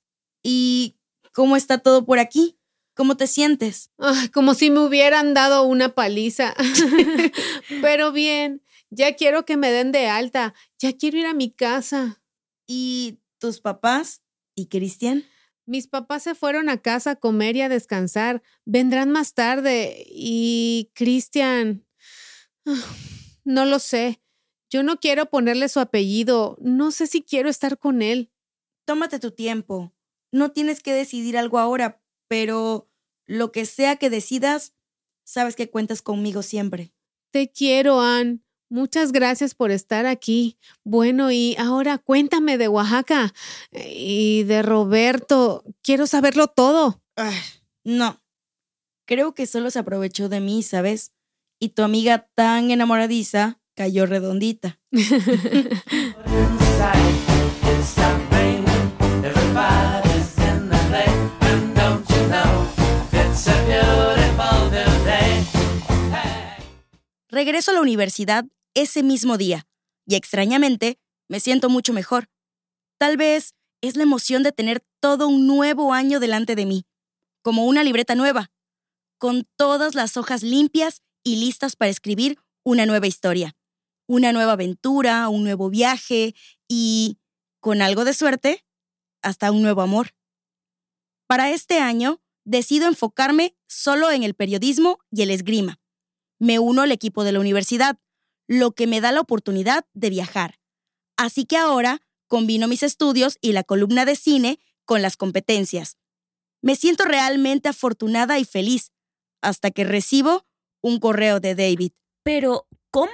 ¿Y 0.43 0.97
cómo 1.34 1.56
está 1.56 1.78
todo 1.78 2.06
por 2.06 2.19
aquí? 2.19 2.58
¿Cómo 2.95 3.15
te 3.15 3.28
sientes? 3.28 3.91
Ay, 3.97 4.30
como 4.30 4.54
si 4.54 4.69
me 4.69 4.80
hubieran 4.82 5.34
dado 5.34 5.63
una 5.63 5.95
paliza. 5.95 6.54
Pero 7.82 8.12
bien, 8.12 8.62
ya 8.89 9.15
quiero 9.15 9.45
que 9.45 9.58
me 9.58 9.71
den 9.71 9.91
de 9.91 10.08
alta. 10.08 10.54
Ya 10.80 10.93
quiero 10.93 11.17
ir 11.17 11.25
a 11.25 11.34
mi 11.34 11.52
casa. 11.52 12.21
¿Y 12.67 13.19
tus 13.39 13.62
papás? 13.62 14.21
¿Y 14.54 14.67
Cristian? 14.67 15.23
Mis 15.65 15.88
papás 15.88 16.23
se 16.23 16.36
fueron 16.36 16.67
a 16.67 16.82
casa 16.82 17.12
a 17.12 17.15
comer 17.15 17.56
y 17.56 17.62
a 17.62 17.69
descansar. 17.69 18.41
Vendrán 18.65 19.12
más 19.12 19.34
tarde. 19.34 20.04
Y 20.10 20.91
Cristian... 20.93 21.86
ah, 22.65 22.73
No 23.45 23.65
lo 23.65 23.80
sé. 23.80 24.21
Yo 24.69 24.84
no 24.84 24.99
quiero 24.99 25.30
ponerle 25.30 25.69
su 25.69 25.80
apellido. 25.80 26.58
No 26.62 26.91
sé 26.91 27.08
si 27.08 27.23
quiero 27.23 27.49
estar 27.49 27.80
con 27.80 28.02
él. 28.02 28.32
Tómate 28.89 29.19
tu 29.19 29.30
tiempo. 29.30 29.93
No 30.32 30.49
tienes 30.49 30.82
que 30.82 30.93
decidir 30.93 31.38
algo 31.38 31.60
ahora, 31.60 32.02
pero 32.28 32.89
lo 33.28 33.52
que 33.52 33.67
sea 33.67 33.97
que 33.97 34.10
decidas, 34.10 34.73
sabes 35.23 35.56
que 35.56 35.69
cuentas 35.69 36.02
conmigo 36.02 36.41
siempre. 36.41 36.91
Te 37.30 37.52
quiero, 37.52 38.02
Ann. 38.02 38.43
Muchas 38.67 39.12
gracias 39.12 39.54
por 39.54 39.69
estar 39.69 40.08
aquí. 40.08 40.58
Bueno, 40.84 41.32
y 41.32 41.56
ahora 41.60 41.99
cuéntame 41.99 42.58
de 42.58 42.67
Oaxaca 42.67 43.32
y 43.71 44.41
de 44.45 44.63
Roberto. 44.63 45.63
Quiero 45.84 46.08
saberlo 46.08 46.47
todo. 46.47 47.04
Ay, 47.15 47.38
no. 47.84 48.23
Creo 49.06 49.36
que 49.36 49.45
solo 49.45 49.69
se 49.69 49.78
aprovechó 49.78 50.30
de 50.30 50.39
mí, 50.39 50.63
¿sabes? 50.63 51.12
Y 51.60 51.69
tu 51.69 51.84
amiga 51.84 52.28
tan 52.34 52.71
enamoradiza 52.71 53.62
cayó 53.75 54.08
redondita. 54.08 54.80
Regreso 67.30 67.72
a 67.72 67.76
la 67.76 67.82
universidad 67.82 68.46
ese 68.74 69.04
mismo 69.04 69.38
día 69.38 69.68
y 70.08 70.15
extrañamente 70.15 71.00
me 71.28 71.39
siento 71.39 71.70
mucho 71.70 71.94
mejor. 71.94 72.28
Tal 72.98 73.18
vez 73.18 73.54
es 73.82 73.96
la 73.96 74.04
emoción 74.04 74.42
de 74.42 74.52
tener 74.52 74.84
todo 75.00 75.28
un 75.28 75.46
nuevo 75.46 75.94
año 75.94 76.20
delante 76.20 76.56
de 76.56 76.65
mí, 76.65 76.86
como 77.44 77.65
una 77.65 77.84
libreta 77.84 78.15
nueva, 78.15 78.52
con 79.20 79.48
todas 79.58 79.94
las 79.94 80.18
hojas 80.18 80.42
limpias 80.42 81.04
y 81.24 81.36
listas 81.36 81.76
para 81.76 81.92
escribir 81.92 82.39
una 82.63 82.88
nueva 82.88 83.06
historia, 83.06 83.56
una 84.08 84.32
nueva 84.34 84.54
aventura, 84.54 85.30
un 85.30 85.44
nuevo 85.44 85.70
viaje 85.70 86.34
y, 86.68 87.20
con 87.60 87.84
algo 87.84 88.06
de 88.06 88.13
suerte, 88.15 88.65
hasta 89.22 89.52
un 89.52 89.62
nuevo 89.62 89.82
amor. 89.82 90.15
Para 91.28 91.52
este 91.52 91.80
año, 91.80 92.22
decido 92.44 92.88
enfocarme 92.88 93.56
solo 93.68 94.10
en 94.10 94.24
el 94.24 94.34
periodismo 94.34 94.98
y 95.12 95.22
el 95.22 95.30
esgrima. 95.30 95.79
Me 96.39 96.60
uno 96.60 96.82
al 96.82 96.91
equipo 96.91 97.23
de 97.23 97.34
la 97.34 97.39
universidad, 97.39 97.99
lo 98.47 98.71
que 98.71 98.88
me 98.88 99.02
da 99.02 99.12
la 99.12 99.21
oportunidad 99.21 99.86
de 99.93 100.10
viajar. 100.10 100.60
Así 101.17 101.45
que 101.45 101.58
ahora 101.58 102.02
combino 102.28 102.67
mis 102.67 102.84
estudios 102.84 103.38
y 103.41 103.52
la 103.52 103.63
columna 103.63 104.06
de 104.06 104.15
cine 104.15 104.60
con 104.86 105.02
las 105.02 105.17
competencias. 105.17 105.97
Me 106.62 106.75
siento 106.75 107.06
realmente 107.06 107.69
afortunada 107.69 108.39
y 108.39 108.45
feliz 108.45 108.91
hasta 109.41 109.71
que 109.71 109.84
recibo 109.84 110.45
un 110.82 110.99
correo 110.99 111.39
de 111.39 111.56
David. 111.56 111.91
Pero, 112.23 112.67
¿cómo? 112.91 113.12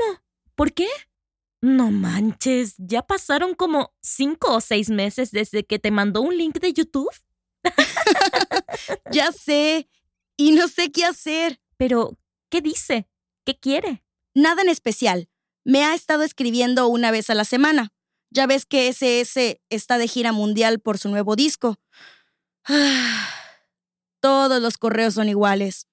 ¿Por 0.55 0.73
qué? 0.73 0.87
No 1.61 1.91
manches, 1.91 2.75
ya 2.77 3.01
pasaron 3.01 3.55
como 3.55 3.93
cinco 4.01 4.53
o 4.53 4.61
seis 4.61 4.89
meses 4.89 5.31
desde 5.31 5.65
que 5.65 5.79
te 5.79 5.89
mandó 5.91 6.21
un 6.21 6.37
link 6.37 6.59
de 6.59 6.73
YouTube. 6.73 7.09
Ya 9.11 9.31
sé, 9.31 9.87
y 10.37 10.51
no 10.51 10.67
sé 10.67 10.91
qué 10.91 11.05
hacer. 11.05 11.61
Pero, 11.77 12.17
¿qué 12.49 12.61
dice? 12.61 13.07
¿Qué 13.45 13.57
quiere? 13.57 14.03
Nada 14.33 14.61
en 14.61 14.69
especial. 14.69 15.29
Me 15.63 15.83
ha 15.83 15.93
estado 15.93 16.23
escribiendo 16.23 16.87
una 16.87 17.11
vez 17.11 17.29
a 17.29 17.35
la 17.35 17.45
semana. 17.45 17.93
Ya 18.29 18.47
ves 18.47 18.65
que 18.65 18.89
SS 18.89 19.61
está 19.69 19.97
de 19.97 20.07
gira 20.07 20.31
mundial 20.31 20.79
por 20.79 20.97
su 20.97 21.09
nuevo 21.09 21.35
disco. 21.35 21.79
Todos 24.19 24.61
los 24.61 24.77
correos 24.77 25.13
son 25.13 25.29
iguales. 25.29 25.87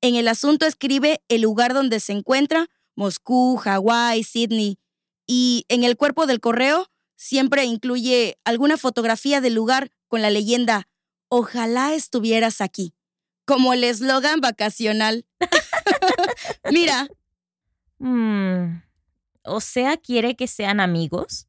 En 0.00 0.14
el 0.14 0.28
asunto 0.28 0.66
escribe 0.66 1.22
el 1.28 1.42
lugar 1.42 1.74
donde 1.74 2.00
se 2.00 2.12
encuentra, 2.12 2.68
Moscú, 2.94 3.56
Hawái, 3.56 4.22
Sydney. 4.22 4.78
Y 5.26 5.66
en 5.68 5.84
el 5.84 5.96
cuerpo 5.96 6.26
del 6.26 6.40
correo 6.40 6.86
siempre 7.16 7.64
incluye 7.64 8.38
alguna 8.44 8.76
fotografía 8.76 9.40
del 9.40 9.54
lugar 9.54 9.90
con 10.08 10.22
la 10.22 10.30
leyenda 10.30 10.88
Ojalá 11.36 11.94
estuvieras 11.94 12.60
aquí, 12.60 12.94
como 13.44 13.72
el 13.72 13.82
eslogan 13.82 14.40
vacacional. 14.40 15.26
Mira, 16.70 17.08
Mm, 17.98 18.82
o 19.44 19.60
sea, 19.60 19.96
¿quiere 19.96 20.36
que 20.36 20.46
sean 20.46 20.80
amigos? 20.80 21.48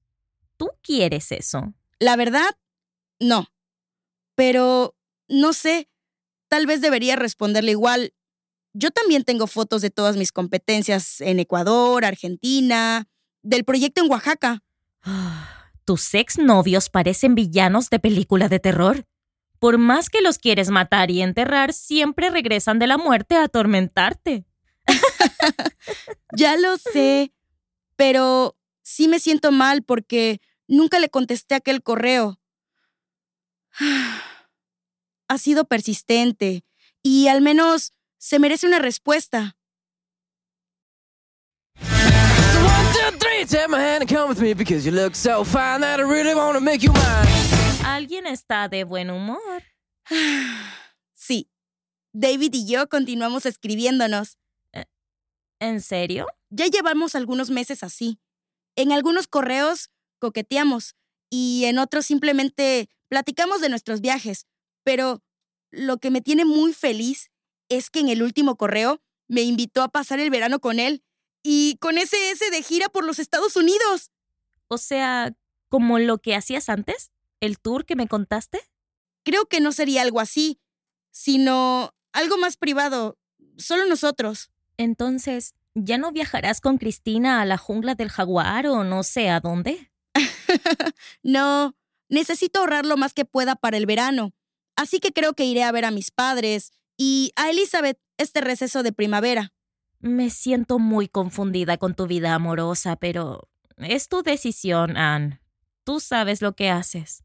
¿Tú 0.58 0.70
quieres 0.82 1.32
eso? 1.32 1.74
la 2.00 2.18
verdad, 2.18 2.58
no. 3.20 3.48
Pero, 4.36 4.96
no 5.30 5.54
sé, 5.54 5.90
tal 6.50 6.66
vez 6.66 6.82
debería 6.82 7.16
responderle 7.16 7.72
igual. 7.72 8.14
Yo 8.74 8.92
también 8.92 9.24
tengo 9.24 9.48
fotos 9.48 9.82
de 9.82 9.90
todas 9.90 10.18
mis 10.18 10.34
competencias 10.34 11.22
en 11.22 11.40
Ecuador, 11.40 12.04
Argentina, 12.04 13.08
del 13.44 13.64
proyecto 13.64 14.02
en 14.04 14.12
Oaxaca. 14.12 14.62
Tus 15.86 16.14
exnovios 16.14 16.90
parecen 16.90 17.34
villanos 17.34 17.90
de 17.90 18.00
película 18.00 18.50
de 18.50 18.60
terror. 18.60 19.06
Por 19.60 19.78
más 19.78 20.10
que 20.10 20.22
los 20.22 20.38
quieres 20.38 20.70
matar 20.70 21.12
y 21.12 21.22
enterrar, 21.22 21.72
siempre 21.74 22.30
regresan 22.30 22.78
de 22.78 22.88
la 22.88 22.98
muerte 22.98 23.36
a 23.36 23.44
atormentarte. 23.44 24.46
Ya 26.38 26.58
lo 26.58 26.78
sé, 26.78 27.34
pero 27.96 28.58
sí 28.84 29.08
me 29.08 29.20
siento 29.20 29.52
mal 29.52 29.84
porque 29.84 30.42
nunca 30.68 31.00
le 31.00 31.10
contesté 31.10 31.56
aquel 31.56 31.82
correo. 31.82 32.40
Ha 35.28 35.40
sido 35.40 35.66
persistente 35.66 36.64
y 37.02 37.30
al 37.30 37.42
menos 37.42 37.94
se 38.20 38.38
merece 38.38 38.68
una 38.68 38.78
respuesta. 38.78 39.58
So 41.80 42.60
one, 42.64 42.94
two, 42.94 43.18
three, 43.18 43.44
take 43.46 43.68
my 43.68 43.80
hand 43.80 44.04
and 44.04 44.08
come 44.08 44.30
with 44.30 44.40
me 44.40 44.54
because 44.54 44.86
you 44.86 44.92
look 44.92 45.16
so 45.16 45.44
fine 45.44 45.82
that 45.82 46.00
I 46.00 46.04
really 46.04 46.36
want 46.36 46.54
to 46.58 46.62
make 46.62 46.84
you 46.84 46.92
mine. 46.94 47.28
Alguien 47.84 48.28
está 48.28 48.68
de 48.70 48.84
buen 48.84 49.10
humor. 49.10 49.64
Sí, 51.14 51.50
David 52.14 52.54
y 52.54 52.68
yo 52.68 52.88
continuamos 52.88 53.48
escribiéndonos. 53.48 54.38
¿En 55.60 55.82
serio? 55.82 56.28
Ya 56.50 56.68
llevamos 56.68 57.16
algunos 57.16 57.50
meses 57.50 57.84
así. 57.84 58.20
En 58.76 58.92
algunos 58.92 59.28
correos 59.28 59.90
coqueteamos 60.20 60.96
y 61.30 61.66
en 61.66 61.80
otros 61.80 62.06
simplemente 62.06 62.90
platicamos 63.08 63.62
de 63.62 63.70
nuestros 63.70 64.02
viajes. 64.02 64.48
Pero 64.84 65.22
lo 65.72 65.98
que 65.98 66.12
me 66.12 66.22
tiene 66.22 66.46
muy 66.46 66.74
feliz 66.74 67.32
es 67.70 67.90
que 67.90 68.00
en 68.00 68.10
el 68.10 68.24
último 68.24 68.56
correo 68.56 69.02
me 69.28 69.42
invitó 69.42 69.82
a 69.82 69.90
pasar 69.90 70.20
el 70.20 70.30
verano 70.30 70.60
con 70.60 70.80
él 70.80 71.04
y 71.44 71.78
con 71.80 71.98
SS 71.98 72.50
de 72.52 72.64
gira 72.64 72.90
por 72.90 73.06
los 73.06 73.20
Estados 73.20 73.56
Unidos. 73.56 74.12
O 74.68 74.78
sea, 74.78 75.36
como 75.70 76.00
lo 76.00 76.20
que 76.20 76.36
hacías 76.36 76.70
antes, 76.70 77.12
el 77.40 77.60
tour 77.60 77.86
que 77.86 77.96
me 77.96 78.08
contaste. 78.08 78.62
Creo 79.24 79.46
que 79.46 79.60
no 79.60 79.72
sería 79.72 80.02
algo 80.02 80.20
así, 80.20 80.60
sino 81.12 81.94
algo 82.14 82.38
más 82.38 82.58
privado, 82.58 83.18
solo 83.58 83.86
nosotros. 83.86 84.52
Entonces, 84.78 85.54
¿ya 85.74 85.98
no 85.98 86.12
viajarás 86.12 86.62
con 86.62 86.78
Cristina 86.78 87.42
a 87.42 87.46
la 87.46 87.58
jungla 87.58 87.96
del 87.96 88.10
jaguar 88.10 88.68
o 88.68 88.84
no 88.84 89.04
sé 89.04 89.30
a 89.30 89.40
dónde? 89.40 89.92
No, 91.24 91.76
necesito 92.10 92.60
ahorrar 92.60 92.86
lo 92.86 92.98
más 92.98 93.14
que 93.14 93.26
pueda 93.26 93.56
para 93.56 93.78
el 93.78 93.86
verano. 93.86 94.34
Así 94.76 95.00
que 95.00 95.12
creo 95.12 95.34
que 95.34 95.46
iré 95.46 95.64
a 95.64 95.72
ver 95.72 95.86
a 95.86 95.92
mis 95.92 96.12
padres 96.12 96.72
y 96.98 97.32
a 97.36 97.50
Elizabeth 97.50 98.00
este 98.18 98.42
receso 98.42 98.84
de 98.84 98.94
primavera. 98.94 99.54
Me 100.00 100.30
siento 100.30 100.80
muy 100.80 101.08
confundida 101.08 101.78
con 101.78 101.96
tu 101.96 102.08
vida 102.08 102.34
amorosa, 102.34 102.96
pero 102.96 103.50
es 103.78 104.08
tu 104.08 104.22
decisión, 104.22 104.98
Anne. 104.98 105.42
Tú 105.84 106.00
sabes 106.00 106.42
lo 106.42 106.56
que 106.56 106.70
haces. 106.70 107.24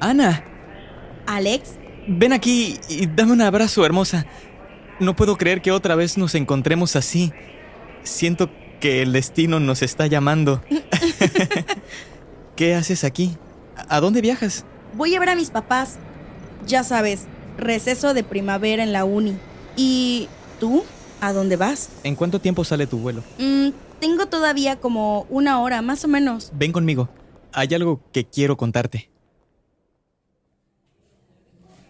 Ana, 0.00 0.44
Alex, 1.26 1.78
ven 2.08 2.32
aquí 2.32 2.78
y 2.88 3.06
dame 3.06 3.32
un 3.32 3.42
abrazo, 3.42 3.84
hermosa. 3.84 4.26
No 4.98 5.14
puedo 5.14 5.36
creer 5.36 5.62
que 5.62 5.70
otra 5.70 5.94
vez 5.94 6.18
nos 6.18 6.34
encontremos 6.34 6.96
así. 6.96 7.32
Siento 8.02 8.50
que 8.80 9.02
el 9.02 9.12
destino 9.12 9.60
nos 9.60 9.82
está 9.82 10.06
llamando. 10.06 10.62
¿Qué 12.56 12.74
haces 12.74 13.04
aquí? 13.04 13.36
¿A 13.88 14.00
dónde 14.00 14.20
viajas? 14.20 14.64
voy 14.94 15.14
a 15.14 15.20
ver 15.20 15.30
a 15.30 15.36
mis 15.36 15.50
papás. 15.50 15.98
Ya 16.66 16.82
sabes, 16.82 17.26
receso 17.56 18.14
de 18.14 18.24
primavera 18.24 18.82
en 18.82 18.92
la 18.92 19.04
uni. 19.04 19.36
¿Y 19.76 20.28
tú? 20.58 20.84
¿A 21.20 21.32
dónde 21.32 21.56
vas? 21.56 21.90
¿En 22.04 22.14
cuánto 22.14 22.40
tiempo 22.40 22.64
sale 22.64 22.86
tu 22.86 22.98
vuelo? 22.98 23.22
Mm, 23.38 23.68
tengo 24.00 24.26
todavía 24.26 24.76
como 24.76 25.26
una 25.30 25.60
hora, 25.60 25.82
más 25.82 26.04
o 26.04 26.08
menos. 26.08 26.50
Ven 26.54 26.72
conmigo. 26.72 27.08
Hay 27.52 27.72
algo 27.74 28.00
que 28.12 28.24
quiero 28.24 28.56
contarte. 28.56 29.10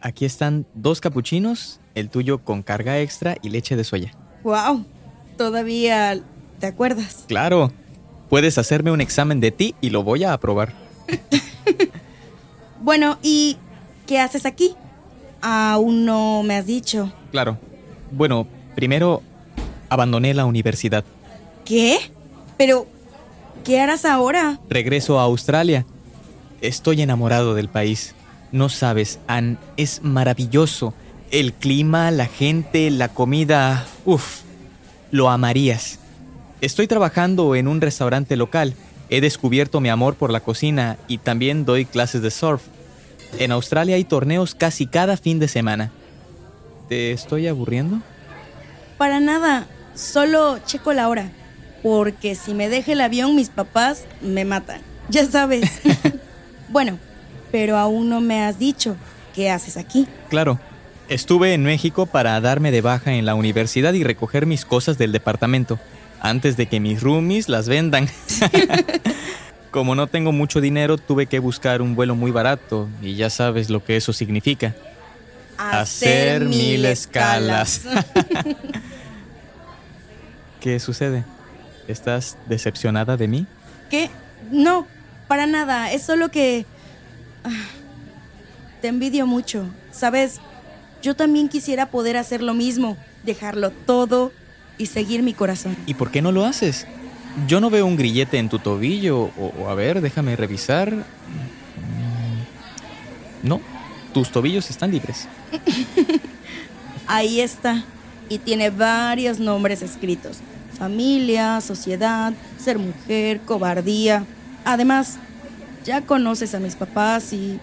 Aquí 0.00 0.24
están 0.24 0.66
dos 0.74 1.00
capuchinos, 1.00 1.80
el 1.94 2.08
tuyo 2.10 2.38
con 2.38 2.62
carga 2.62 2.98
extra 3.00 3.36
y 3.42 3.48
leche 3.50 3.76
de 3.76 3.84
soya. 3.84 4.12
¡Wow! 4.44 4.84
Todavía 5.36 6.22
¿Te 6.58 6.66
acuerdas? 6.66 7.24
Claro. 7.28 7.72
Puedes 8.28 8.58
hacerme 8.58 8.90
un 8.90 9.00
examen 9.00 9.40
de 9.40 9.50
ti 9.50 9.74
y 9.80 9.90
lo 9.90 10.02
voy 10.02 10.24
a 10.24 10.32
aprobar. 10.32 10.72
Bueno, 12.80 13.18
¿y 13.22 13.56
qué 14.06 14.20
haces 14.20 14.46
aquí? 14.46 14.74
Aún 15.42 16.06
no 16.06 16.44
me 16.44 16.54
has 16.54 16.64
dicho. 16.64 17.12
Claro. 17.32 17.58
Bueno, 18.12 18.46
primero 18.76 19.20
abandoné 19.90 20.32
la 20.32 20.46
universidad. 20.46 21.04
¿Qué? 21.64 21.98
Pero, 22.56 22.86
¿qué 23.64 23.80
harás 23.80 24.04
ahora? 24.04 24.60
Regreso 24.70 25.18
a 25.18 25.24
Australia. 25.24 25.84
Estoy 26.60 27.02
enamorado 27.02 27.54
del 27.56 27.68
país. 27.68 28.14
No 28.52 28.68
sabes, 28.68 29.18
Ann, 29.26 29.58
es 29.76 30.02
maravilloso. 30.02 30.94
El 31.30 31.52
clima, 31.52 32.10
la 32.10 32.26
gente, 32.26 32.90
la 32.90 33.08
comida. 33.08 33.86
Uf, 34.04 34.40
lo 35.10 35.28
amarías. 35.28 35.98
Estoy 36.60 36.86
trabajando 36.86 37.54
en 37.54 37.68
un 37.68 37.80
restaurante 37.80 38.36
local. 38.36 38.74
He 39.10 39.20
descubierto 39.20 39.80
mi 39.80 39.88
amor 39.88 40.14
por 40.14 40.32
la 40.32 40.40
cocina 40.40 40.98
y 41.06 41.18
también 41.18 41.64
doy 41.64 41.84
clases 41.84 42.22
de 42.22 42.30
surf. 42.30 42.62
En 43.38 43.52
Australia 43.52 43.96
hay 43.96 44.04
torneos 44.04 44.54
casi 44.54 44.86
cada 44.86 45.16
fin 45.16 45.38
de 45.38 45.48
semana. 45.48 45.90
¿Te 46.88 47.12
estoy 47.12 47.46
aburriendo? 47.46 48.00
Para 48.96 49.20
nada, 49.20 49.66
solo 49.94 50.58
checo 50.64 50.92
la 50.92 51.08
hora. 51.08 51.30
Porque 51.82 52.34
si 52.34 52.54
me 52.54 52.68
deja 52.68 52.92
el 52.92 53.00
avión, 53.00 53.36
mis 53.36 53.50
papás 53.50 54.04
me 54.20 54.44
matan. 54.44 54.80
Ya 55.10 55.26
sabes. 55.26 55.70
bueno, 56.68 56.98
pero 57.50 57.76
aún 57.76 58.08
no 58.08 58.20
me 58.20 58.44
has 58.44 58.58
dicho 58.58 58.96
qué 59.34 59.50
haces 59.50 59.76
aquí. 59.76 60.06
Claro. 60.28 60.58
Estuve 61.08 61.54
en 61.54 61.62
México 61.62 62.04
para 62.04 62.38
darme 62.40 62.70
de 62.70 62.82
baja 62.82 63.14
en 63.14 63.24
la 63.24 63.34
universidad 63.34 63.94
y 63.94 64.04
recoger 64.04 64.44
mis 64.44 64.66
cosas 64.66 64.98
del 64.98 65.10
departamento, 65.10 65.78
antes 66.20 66.58
de 66.58 66.66
que 66.66 66.80
mis 66.80 67.00
roomies 67.00 67.48
las 67.48 67.66
vendan. 67.66 68.08
Como 69.70 69.94
no 69.94 70.06
tengo 70.06 70.32
mucho 70.32 70.60
dinero, 70.60 70.98
tuve 70.98 71.26
que 71.26 71.38
buscar 71.38 71.80
un 71.80 71.94
vuelo 71.94 72.14
muy 72.14 72.30
barato, 72.30 72.88
y 73.00 73.14
ya 73.14 73.30
sabes 73.30 73.70
lo 73.70 73.82
que 73.82 73.96
eso 73.96 74.12
significa. 74.12 74.74
Hacer 75.56 76.44
mil 76.44 76.84
escalas. 76.84 77.82
¿Qué 80.60 80.78
sucede? 80.80 81.24
¿Estás 81.86 82.36
decepcionada 82.46 83.16
de 83.16 83.28
mí? 83.28 83.46
¿Qué? 83.88 84.10
No, 84.50 84.86
para 85.26 85.46
nada. 85.46 85.90
Es 85.90 86.02
solo 86.02 86.30
que... 86.30 86.66
Te 88.80 88.88
envidio 88.88 89.26
mucho. 89.26 89.64
Sabes, 89.90 90.40
yo 91.02 91.14
también 91.16 91.48
quisiera 91.48 91.86
poder 91.90 92.16
hacer 92.16 92.42
lo 92.42 92.54
mismo, 92.54 92.96
dejarlo 93.24 93.70
todo 93.70 94.32
y 94.78 94.86
seguir 94.86 95.22
mi 95.22 95.32
corazón. 95.34 95.76
¿Y 95.86 95.94
por 95.94 96.10
qué 96.10 96.22
no 96.22 96.30
lo 96.32 96.44
haces? 96.44 96.86
Yo 97.46 97.60
no 97.60 97.70
veo 97.70 97.86
un 97.86 97.96
grillete 97.96 98.38
en 98.38 98.48
tu 98.48 98.58
tobillo, 98.58 99.30
o, 99.38 99.52
o 99.60 99.68
a 99.68 99.74
ver, 99.74 100.00
déjame 100.00 100.34
revisar. 100.36 100.92
Mm, 100.92 101.04
No, 103.42 103.60
tus 104.12 104.30
tobillos 104.30 104.70
están 104.70 104.90
libres. 104.90 105.28
Ahí 107.06 107.40
está. 107.40 107.84
Y 108.28 108.38
tiene 108.38 108.70
varios 108.70 109.38
nombres 109.38 109.82
escritos. 109.82 110.38
Familia, 110.78 111.60
sociedad, 111.60 112.32
ser 112.58 112.78
mujer, 112.78 113.40
cobardía. 113.40 114.24
Además, 114.64 115.18
ya 115.88 116.02
conoces 116.02 116.54
a 116.54 116.60
mis 116.60 116.76
papás 116.76 117.32
y 117.32 117.58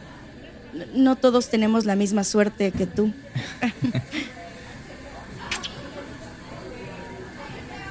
no 0.96 1.16
todos 1.16 1.48
tenemos 1.50 1.86
la 1.86 1.96
misma 1.96 2.24
suerte 2.24 2.72
que 2.72 2.88
tú. 2.88 3.14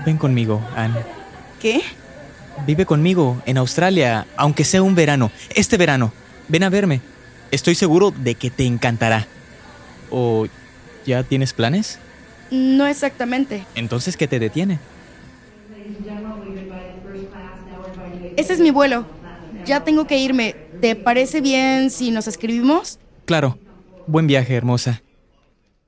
Ven 0.04 0.18
conmigo, 0.18 0.60
Anne. 0.74 0.98
¿Qué? 1.60 1.82
Vive 2.66 2.84
conmigo 2.84 3.40
en 3.46 3.58
Australia, 3.58 4.26
aunque 4.36 4.64
sea 4.64 4.82
un 4.82 4.96
verano. 4.96 5.30
Este 5.54 5.76
verano. 5.76 6.12
Ven 6.48 6.64
a 6.64 6.68
verme. 6.68 7.00
Estoy 7.52 7.76
seguro 7.76 8.10
de 8.10 8.34
que 8.34 8.50
te 8.50 8.66
encantará. 8.66 9.28
¿O 10.10 10.48
ya 11.06 11.22
tienes 11.22 11.52
planes? 11.52 12.00
No 12.50 12.88
exactamente. 12.88 13.64
Entonces, 13.76 14.16
¿qué 14.16 14.26
te 14.26 14.40
detiene? 14.40 14.80
Ese 18.36 18.52
es 18.52 18.58
mi 18.58 18.72
vuelo. 18.72 19.06
Ya 19.64 19.82
tengo 19.82 20.06
que 20.06 20.18
irme. 20.18 20.52
¿Te 20.80 20.94
parece 20.94 21.40
bien 21.40 21.90
si 21.90 22.10
nos 22.10 22.26
escribimos? 22.26 22.98
Claro. 23.24 23.58
Buen 24.06 24.26
viaje, 24.26 24.54
hermosa. 24.54 25.02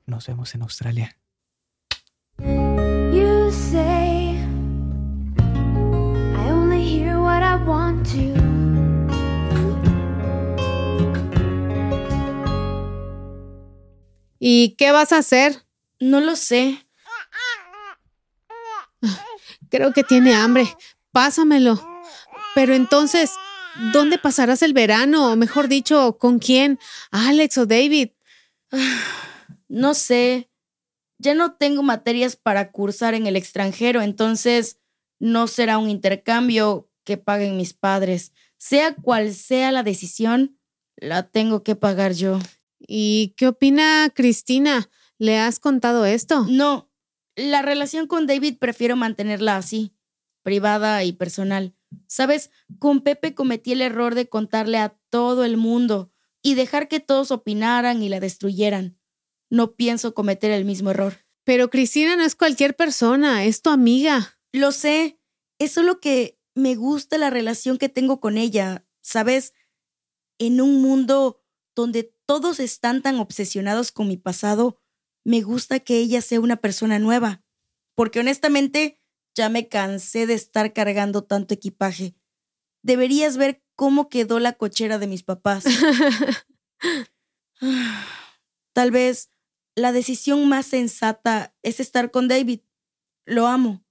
Nos 0.06 0.26
vemos 0.26 0.54
en 0.54 0.62
Australia. 0.62 1.18
You 2.38 3.50
say 3.50 4.38
I 6.34 6.50
only 6.50 6.82
hear 6.82 7.18
what 7.18 7.42
I 7.42 7.62
want 7.66 8.06
to. 8.12 8.34
¿Y 14.38 14.76
qué 14.78 14.92
vas 14.92 15.12
a 15.12 15.18
hacer? 15.18 15.66
No 16.00 16.20
lo 16.20 16.36
sé. 16.36 16.86
Creo 19.70 19.92
que 19.92 20.02
tiene 20.02 20.34
hambre. 20.34 20.66
Pásamelo. 21.12 21.78
Pero 22.54 22.74
entonces, 22.74 23.32
¿dónde 23.92 24.18
pasarás 24.18 24.62
el 24.62 24.72
verano? 24.72 25.32
O 25.32 25.36
mejor 25.36 25.68
dicho, 25.68 26.18
¿con 26.18 26.38
quién? 26.38 26.78
¿Alex 27.10 27.58
o 27.58 27.66
David? 27.66 28.10
No 29.68 29.94
sé. 29.94 30.48
Ya 31.18 31.34
no 31.34 31.54
tengo 31.54 31.82
materias 31.82 32.36
para 32.36 32.70
cursar 32.70 33.14
en 33.14 33.26
el 33.26 33.34
extranjero, 33.34 34.00
entonces 34.00 34.78
no 35.18 35.48
será 35.48 35.78
un 35.78 35.90
intercambio 35.90 36.88
que 37.04 37.16
paguen 37.16 37.56
mis 37.56 37.74
padres. 37.74 38.32
Sea 38.58 38.94
cual 38.94 39.34
sea 39.34 39.72
la 39.72 39.82
decisión, 39.82 40.58
la 40.96 41.24
tengo 41.24 41.62
que 41.62 41.74
pagar 41.74 42.12
yo. 42.12 42.38
¿Y 42.78 43.34
qué 43.36 43.48
opina 43.48 44.10
Cristina? 44.14 44.88
¿Le 45.18 45.38
has 45.38 45.58
contado 45.58 46.04
esto? 46.04 46.46
No, 46.48 46.90
la 47.34 47.62
relación 47.62 48.06
con 48.06 48.26
David 48.26 48.58
prefiero 48.58 48.96
mantenerla 48.96 49.56
así, 49.56 49.94
privada 50.42 51.04
y 51.04 51.12
personal. 51.12 51.75
Sabes, 52.06 52.50
con 52.78 53.00
Pepe 53.00 53.34
cometí 53.34 53.72
el 53.72 53.82
error 53.82 54.14
de 54.14 54.28
contarle 54.28 54.78
a 54.78 54.98
todo 55.10 55.44
el 55.44 55.56
mundo 55.56 56.12
y 56.42 56.54
dejar 56.54 56.88
que 56.88 57.00
todos 57.00 57.30
opinaran 57.30 58.02
y 58.02 58.08
la 58.08 58.20
destruyeran. 58.20 58.98
No 59.50 59.74
pienso 59.74 60.14
cometer 60.14 60.50
el 60.50 60.64
mismo 60.64 60.90
error. 60.90 61.24
Pero 61.44 61.70
Cristina 61.70 62.16
no 62.16 62.24
es 62.24 62.34
cualquier 62.34 62.74
persona, 62.76 63.44
es 63.44 63.62
tu 63.62 63.70
amiga. 63.70 64.38
Lo 64.52 64.72
sé, 64.72 65.20
es 65.58 65.72
solo 65.72 66.00
que 66.00 66.38
me 66.54 66.74
gusta 66.74 67.18
la 67.18 67.30
relación 67.30 67.78
que 67.78 67.88
tengo 67.88 68.20
con 68.20 68.38
ella, 68.38 68.86
¿sabes? 69.02 69.54
En 70.38 70.60
un 70.60 70.82
mundo 70.82 71.44
donde 71.74 72.14
todos 72.26 72.58
están 72.58 73.02
tan 73.02 73.20
obsesionados 73.20 73.92
con 73.92 74.08
mi 74.08 74.16
pasado, 74.16 74.80
me 75.24 75.42
gusta 75.42 75.80
que 75.80 75.98
ella 75.98 76.22
sea 76.22 76.40
una 76.40 76.56
persona 76.56 76.98
nueva, 76.98 77.44
porque 77.94 78.20
honestamente 78.20 79.00
ya 79.36 79.48
me 79.50 79.68
cansé 79.68 80.26
de 80.26 80.34
estar 80.34 80.72
cargando 80.72 81.22
tanto 81.22 81.54
equipaje. 81.54 82.16
Deberías 82.82 83.36
ver 83.36 83.62
cómo 83.76 84.08
quedó 84.08 84.40
la 84.40 84.54
cochera 84.54 84.98
de 84.98 85.06
mis 85.06 85.22
papás. 85.22 85.64
Tal 88.72 88.90
vez 88.90 89.30
la 89.74 89.92
decisión 89.92 90.48
más 90.48 90.66
sensata 90.66 91.54
es 91.62 91.80
estar 91.80 92.10
con 92.10 92.28
David. 92.28 92.60
Lo 93.26 93.46
amo. 93.46 93.84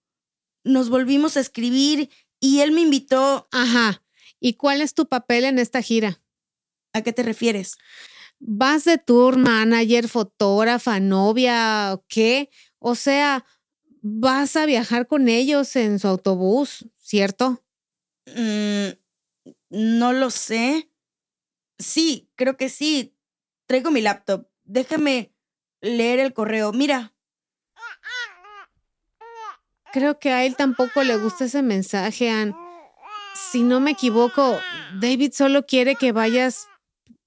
Nos 0.64 0.90
volvimos 0.90 1.38
a 1.38 1.42
escribir 1.42 2.10
y 2.40 2.62
él 2.62 2.72
me 2.72 2.82
invitó. 2.82 3.48
Ajá. 3.52 4.04
¿Y 4.40 4.54
cuál 4.54 4.82
es 4.82 4.96
tu 4.96 5.08
papel 5.08 5.46
en 5.46 5.60
esta 5.60 5.82
gira? 5.82 6.22
¿A 6.94 7.02
qué 7.02 7.14
te 7.14 7.22
refieres? 7.24 7.78
¿Vas 8.40 8.84
de 8.84 8.98
tour 8.98 9.38
manager, 9.38 10.08
fotógrafa, 10.10 11.00
novia 11.00 11.92
o 11.94 12.06
qué? 12.08 12.50
O 12.80 12.96
sea, 12.96 13.46
vas 14.08 14.56
a 14.56 14.68
viajar 14.68 15.08
con 15.08 15.28
ellos 15.30 15.76
en 15.76 15.98
su 15.98 16.08
autobús, 16.08 16.86
¿cierto? 17.00 17.64
Mm, 18.28 18.90
no 19.70 20.14
lo 20.14 20.30
sé. 20.30 20.92
Sí, 21.80 22.30
creo 22.36 22.56
que 22.56 22.70
sí. 22.70 23.16
Traigo 23.66 23.90
mi 23.90 24.02
laptop. 24.02 24.48
Déjame 24.64 25.34
leer 25.82 26.20
el 26.20 26.34
correo. 26.34 26.72
Mira. 26.72 27.16
Creo 29.92 30.20
que 30.20 30.30
a 30.30 30.46
él 30.46 30.56
tampoco 30.56 31.04
le 31.04 31.18
gusta 31.18 31.46
ese 31.46 31.64
mensaje, 31.64 32.30
Ann. 32.30 32.56
Si 33.52 33.64
no 33.64 33.80
me 33.80 33.92
equivoco, 33.92 34.60
David 35.00 35.32
solo 35.34 35.66
quiere 35.66 35.96
que 35.96 36.12
vayas, 36.12 36.68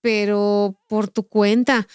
pero 0.01 0.79
por 0.87 1.09
tu 1.09 1.27
cuenta. 1.27 1.89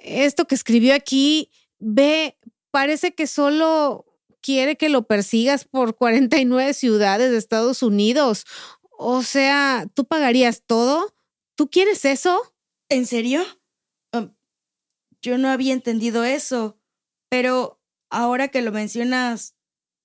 Esto 0.00 0.46
que 0.46 0.54
escribió 0.54 0.94
aquí, 0.94 1.50
ve, 1.80 2.38
parece 2.70 3.14
que 3.14 3.26
solo 3.26 4.06
quiere 4.42 4.76
que 4.76 4.88
lo 4.88 5.06
persigas 5.06 5.64
por 5.64 5.96
49 5.96 6.74
ciudades 6.74 7.30
de 7.30 7.38
Estados 7.38 7.82
Unidos. 7.82 8.44
O 8.90 9.22
sea, 9.22 9.86
¿tú 9.94 10.04
pagarías 10.04 10.62
todo? 10.66 11.14
¿Tú 11.54 11.70
quieres 11.70 12.04
eso? 12.04 12.54
¿En 12.88 13.06
serio? 13.06 13.42
Um, 14.12 14.34
yo 15.22 15.38
no 15.38 15.48
había 15.48 15.72
entendido 15.72 16.24
eso, 16.24 16.78
pero 17.28 17.80
ahora 18.10 18.48
que 18.48 18.62
lo 18.62 18.72
mencionas, 18.72 19.54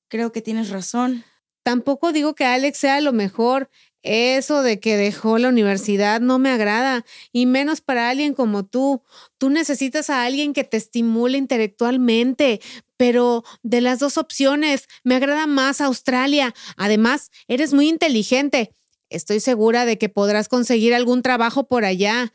creo 0.07 0.31
que 0.31 0.41
tienes 0.41 0.69
razón. 0.69 1.25
Tampoco 1.63 2.13
digo 2.13 2.33
que 2.33 2.45
Alex 2.45 2.77
sea 2.77 3.01
lo 3.01 3.11
mejor. 3.11 3.69
Eso 4.03 4.61
de 4.61 4.79
que 4.79 4.95
dejó 4.95 5.37
la 5.37 5.49
universidad 5.49 6.21
no 6.21 6.39
me 6.39 6.49
agrada, 6.49 7.05
y 7.31 7.45
menos 7.45 7.81
para 7.81 8.09
alguien 8.09 8.33
como 8.33 8.65
tú. 8.65 9.03
Tú 9.37 9.49
necesitas 9.49 10.09
a 10.09 10.23
alguien 10.23 10.53
que 10.53 10.63
te 10.63 10.77
estimule 10.77 11.37
intelectualmente, 11.37 12.61
pero 12.95 13.43
de 13.63 13.81
las 13.81 13.99
dos 13.99 14.17
opciones, 14.17 14.87
me 15.03 15.15
agrada 15.15 15.47
más 15.47 15.81
Australia. 15.81 16.53
Además, 16.77 17.31
eres 17.47 17.73
muy 17.73 17.89
inteligente. 17.89 18.71
Estoy 19.09 19.39
segura 19.39 19.85
de 19.85 19.97
que 19.97 20.09
podrás 20.09 20.47
conseguir 20.49 20.93
algún 20.93 21.21
trabajo 21.21 21.67
por 21.67 21.85
allá. 21.85 22.31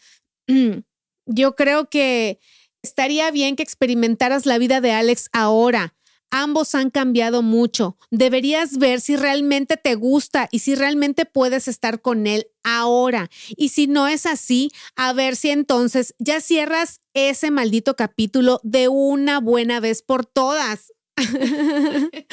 Yo 1.27 1.55
creo 1.55 1.89
que 1.89 2.39
estaría 2.83 3.31
bien 3.31 3.57
que 3.57 3.63
experimentaras 3.63 4.47
la 4.47 4.59
vida 4.59 4.81
de 4.81 4.93
Alex 4.93 5.29
ahora. 5.33 5.95
Ambos 6.35 6.75
han 6.75 6.89
cambiado 6.89 7.43
mucho. 7.43 7.99
Deberías 8.11 8.79
ver 8.79 9.03
si 9.03 9.17
realmente 9.17 9.77
te 9.77 9.97
gusta 9.97 10.49
y 10.51 10.61
si 10.61 10.75
realmente 10.75 11.27
puedes 11.27 11.69
estar 11.69 12.01
con 12.01 12.27
él 12.27 12.47
ahora. 12.65 13.29
Y 13.55 13.69
si 13.69 13.87
no 13.87 14.09
es 14.09 14.25
así, 14.25 14.71
a 14.97 15.13
ver 15.13 15.37
si 15.37 15.51
entonces 15.51 16.15
ya 16.19 16.41
cierras 16.41 17.01
ese 17.13 17.51
maldito 17.51 17.97
capítulo 17.97 18.61
de 18.63 18.89
una 18.89 19.41
buena 19.41 19.79
vez 19.79 20.01
por 20.01 20.25
todas. 20.25 20.95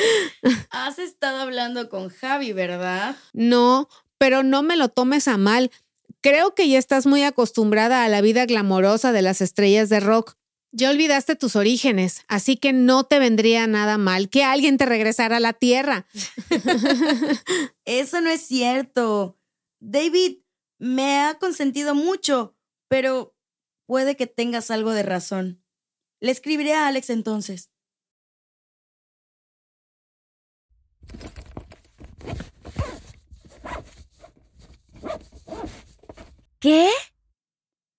Has 0.72 0.98
estado 0.98 1.40
hablando 1.40 1.90
con 1.90 2.08
Javi, 2.08 2.54
¿verdad? 2.54 3.18
No, 3.34 3.90
pero 4.18 4.44
no 4.44 4.64
me 4.64 4.78
lo 4.78 4.88
tomes 4.88 5.28
a 5.28 5.36
mal. 5.36 5.72
Creo 6.22 6.56
que 6.56 6.70
ya 6.70 6.80
estás 6.80 7.06
muy 7.06 7.24
acostumbrada 7.24 8.06
a 8.06 8.08
la 8.08 8.22
vida 8.22 8.46
glamorosa 8.46 9.12
de 9.12 9.24
las 9.24 9.42
estrellas 9.42 9.90
de 9.90 10.00
rock. 10.00 10.39
Ya 10.72 10.92
olvidaste 10.92 11.36
tus 11.36 11.56
orígenes, 11.56 12.24
así 12.28 12.56
que 12.56 12.74
no 12.74 13.04
te 13.04 13.18
vendría 13.18 13.66
nada 13.66 13.98
mal 13.98 14.30
que 14.30 14.44
alguien 14.44 14.78
te 14.78 14.86
regresara 14.86 15.38
a 15.38 15.40
la 15.40 15.54
tierra. 15.54 16.06
Eso 17.86 18.22
no 18.22 18.30
es 18.30 18.42
cierto. 18.44 19.40
David 19.80 20.40
me 20.78 21.20
ha 21.20 21.40
consentido 21.40 21.96
mucho, 21.96 22.56
pero 22.88 23.36
puede 23.88 24.16
que 24.16 24.28
tengas 24.28 24.70
algo 24.70 24.92
de 24.92 25.04
razón. 25.04 25.64
Le 26.20 26.32
escribiré 26.32 26.74
a 26.74 26.88
Alex 26.88 27.10
entonces. 27.10 27.72
¿Qué? 36.60 36.90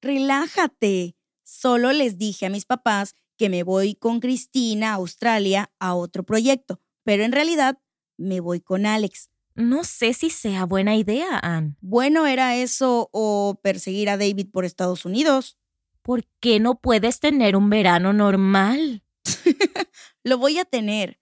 Relájate. 0.02 1.16
Solo 1.53 1.92
les 1.92 2.16
dije 2.16 2.46
a 2.46 2.48
mis 2.48 2.64
papás 2.64 3.16
que 3.36 3.48
me 3.48 3.64
voy 3.64 3.96
con 3.96 4.20
Cristina 4.20 4.92
a 4.92 4.94
Australia 4.94 5.72
a 5.80 5.96
otro 5.96 6.22
proyecto, 6.22 6.80
pero 7.03 7.24
en 7.24 7.32
realidad 7.32 7.80
me 8.16 8.38
voy 8.38 8.61
con 8.61 8.86
Alex. 8.86 9.30
No 9.57 9.82
sé 9.82 10.14
si 10.14 10.30
sea 10.30 10.64
buena 10.64 10.94
idea, 10.94 11.40
Anne. 11.42 11.74
Bueno, 11.80 12.28
era 12.28 12.55
eso 12.55 13.11
o 13.12 13.59
perseguir 13.64 14.11
a 14.11 14.16
David 14.16 14.46
por 14.53 14.64
Estados 14.64 15.05
Unidos. 15.05 15.59
¿Por 16.03 16.24
qué 16.38 16.61
no 16.61 16.80
puedes 16.80 17.18
tener 17.18 17.57
un 17.57 17.68
verano 17.68 18.12
normal? 18.12 19.03
Lo 20.22 20.38
voy 20.38 20.57
a 20.59 20.64
tener. 20.64 21.20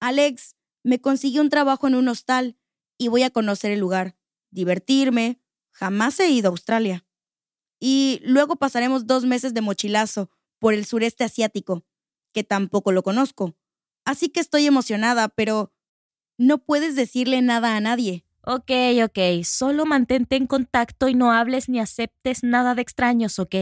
Alex 0.00 0.54
me 0.84 1.00
consiguió 1.00 1.40
un 1.40 1.48
trabajo 1.48 1.88
en 1.88 1.94
un 1.94 2.08
hostal 2.08 2.58
y 2.98 3.08
voy 3.08 3.22
a 3.22 3.30
conocer 3.30 3.70
el 3.70 3.80
lugar, 3.80 4.18
divertirme. 4.50 5.40
Jamás 5.70 6.20
he 6.20 6.28
ido 6.28 6.50
a 6.50 6.52
Australia. 6.52 7.06
Y 7.84 8.20
luego 8.22 8.54
pasaremos 8.54 9.08
dos 9.08 9.24
meses 9.24 9.54
de 9.54 9.60
mochilazo 9.60 10.30
por 10.60 10.72
el 10.72 10.86
sureste 10.86 11.24
asiático, 11.24 11.84
que 12.30 12.44
tampoco 12.44 12.92
lo 12.92 13.02
conozco. 13.02 13.56
Así 14.04 14.28
que 14.28 14.38
estoy 14.38 14.66
emocionada, 14.66 15.26
pero 15.26 15.72
no 16.38 16.58
puedes 16.58 16.94
decirle 16.94 17.42
nada 17.42 17.74
a 17.74 17.80
nadie. 17.80 18.24
Ok, 18.42 18.70
ok, 19.04 19.42
solo 19.42 19.84
mantente 19.84 20.36
en 20.36 20.46
contacto 20.46 21.08
y 21.08 21.14
no 21.14 21.32
hables 21.32 21.68
ni 21.68 21.80
aceptes 21.80 22.44
nada 22.44 22.76
de 22.76 22.82
extraños, 22.82 23.40
¿ok? 23.40 23.56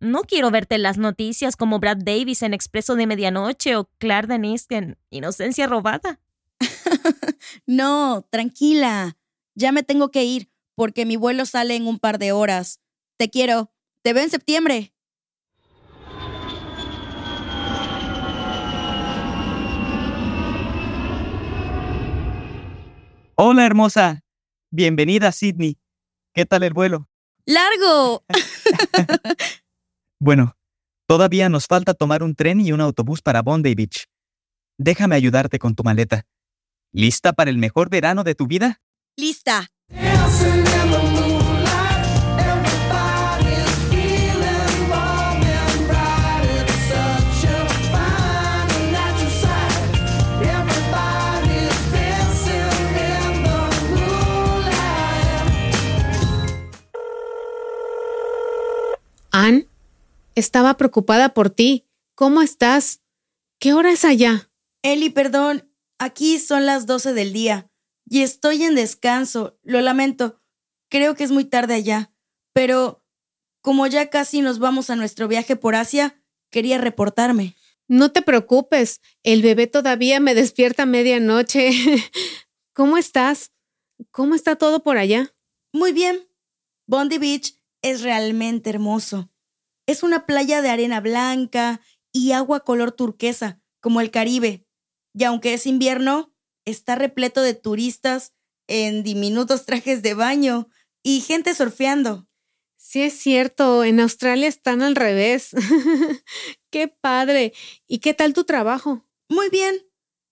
No 0.00 0.20
quiero 0.24 0.50
verte 0.50 0.74
en 0.74 0.82
las 0.82 0.98
noticias 0.98 1.56
como 1.56 1.78
Brad 1.78 1.96
Davis 2.04 2.42
en 2.42 2.52
Expreso 2.52 2.96
de 2.96 3.06
Medianoche 3.06 3.76
o 3.76 3.88
Clark 3.96 4.28
Denise 4.28 4.66
en 4.68 4.98
Inocencia 5.08 5.66
Robada. 5.66 6.20
no, 7.66 8.26
tranquila. 8.28 9.16
Ya 9.54 9.72
me 9.72 9.84
tengo 9.84 10.10
que 10.10 10.24
ir 10.24 10.50
porque 10.74 11.06
mi 11.06 11.16
vuelo 11.16 11.46
sale 11.46 11.76
en 11.76 11.86
un 11.86 11.98
par 11.98 12.18
de 12.18 12.32
horas. 12.32 12.80
Te 13.16 13.30
quiero. 13.30 13.72
Te 14.02 14.12
veo 14.12 14.24
en 14.24 14.30
septiembre. 14.30 14.92
Hola, 23.36 23.66
hermosa. 23.66 24.20
Bienvenida, 24.70 25.32
Sydney. 25.32 25.76
¿Qué 26.34 26.46
tal 26.46 26.62
el 26.62 26.72
vuelo? 26.72 27.08
¡Largo! 27.46 28.24
bueno, 30.20 30.56
todavía 31.06 31.48
nos 31.48 31.66
falta 31.66 31.94
tomar 31.94 32.22
un 32.22 32.34
tren 32.34 32.60
y 32.60 32.72
un 32.72 32.80
autobús 32.80 33.22
para 33.22 33.42
Bondi 33.42 33.74
Beach. 33.74 34.06
Déjame 34.78 35.16
ayudarte 35.16 35.58
con 35.58 35.74
tu 35.74 35.82
maleta. 35.82 36.26
¿Lista 36.92 37.32
para 37.32 37.50
el 37.50 37.58
mejor 37.58 37.90
verano 37.90 38.24
de 38.24 38.34
tu 38.34 38.46
vida? 38.46 38.80
Lista. 39.16 39.73
Ann, 59.36 59.66
estaba 60.36 60.76
preocupada 60.76 61.34
por 61.34 61.50
ti. 61.50 61.88
¿Cómo 62.14 62.40
estás? 62.40 63.00
¿Qué 63.58 63.74
hora 63.74 63.90
es 63.90 64.04
allá? 64.04 64.48
Eli, 64.82 65.10
perdón. 65.10 65.68
Aquí 65.98 66.38
son 66.38 66.66
las 66.66 66.86
12 66.86 67.14
del 67.14 67.32
día 67.32 67.68
y 68.08 68.22
estoy 68.22 68.62
en 68.62 68.74
descanso. 68.74 69.58
Lo 69.62 69.80
lamento. 69.80 70.40
Creo 70.88 71.14
que 71.14 71.24
es 71.24 71.30
muy 71.30 71.44
tarde 71.44 71.74
allá. 71.74 72.12
Pero 72.52 73.04
como 73.60 73.86
ya 73.86 74.10
casi 74.10 74.40
nos 74.40 74.58
vamos 74.58 74.90
a 74.90 74.96
nuestro 74.96 75.28
viaje 75.28 75.56
por 75.56 75.74
Asia, 75.74 76.22
quería 76.50 76.78
reportarme. 76.78 77.56
No 77.88 78.12
te 78.12 78.22
preocupes. 78.22 79.00
El 79.22 79.42
bebé 79.42 79.66
todavía 79.66 80.20
me 80.20 80.34
despierta 80.34 80.84
a 80.84 80.86
medianoche. 80.86 81.70
¿Cómo 82.74 82.96
estás? 82.96 83.52
¿Cómo 84.10 84.34
está 84.34 84.56
todo 84.56 84.82
por 84.82 84.98
allá? 84.98 85.34
Muy 85.72 85.92
bien. 85.92 86.28
Bondi 86.86 87.18
Beach 87.18 87.58
es 87.82 88.02
realmente 88.02 88.70
hermoso. 88.70 89.30
Es 89.86 90.02
una 90.02 90.26
playa 90.26 90.62
de 90.62 90.70
arena 90.70 91.00
blanca 91.00 91.80
y 92.12 92.32
agua 92.32 92.60
color 92.60 92.92
turquesa, 92.92 93.60
como 93.80 94.00
el 94.00 94.10
Caribe. 94.10 94.66
Y 95.12 95.24
aunque 95.24 95.54
es 95.54 95.66
invierno, 95.66 96.33
está 96.64 96.94
repleto 96.94 97.42
de 97.42 97.54
turistas 97.54 98.34
en 98.66 99.02
diminutos 99.02 99.66
trajes 99.66 100.02
de 100.02 100.14
baño 100.14 100.68
y 101.02 101.20
gente 101.20 101.54
surfeando. 101.54 102.28
Sí, 102.76 103.02
es 103.02 103.14
cierto, 103.14 103.82
en 103.82 103.98
Australia 104.00 104.46
están 104.46 104.82
al 104.82 104.94
revés. 104.94 105.50
qué 106.70 106.88
padre. 106.88 107.54
¿Y 107.86 107.98
qué 107.98 108.12
tal 108.12 108.34
tu 108.34 108.44
trabajo? 108.44 109.06
Muy 109.28 109.48
bien. 109.48 109.74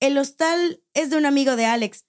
El 0.01 0.19
hostal 0.19 0.83
es 0.95 1.11
de 1.11 1.17
un 1.17 1.25
amigo 1.25 1.57
de 1.57 1.65
Alex. 1.65 2.07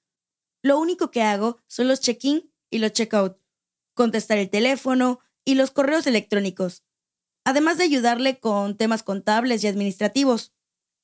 Lo 0.62 0.80
único 0.80 1.12
que 1.12 1.22
hago 1.22 1.62
son 1.68 1.88
los 1.88 2.02
check-in 2.02 2.52
y 2.70 2.80
los 2.80 2.92
check-out, 2.92 3.38
contestar 3.94 4.38
el 4.38 4.50
teléfono 4.50 5.20
y 5.46 5.56
los 5.56 5.72
correos 5.72 6.08
electrónicos, 6.08 6.84
además 7.46 7.78
de 7.78 7.84
ayudarle 7.84 8.40
con 8.40 8.78
temas 8.78 9.04
contables 9.04 9.64
y 9.64 9.68
administrativos. 9.68 10.54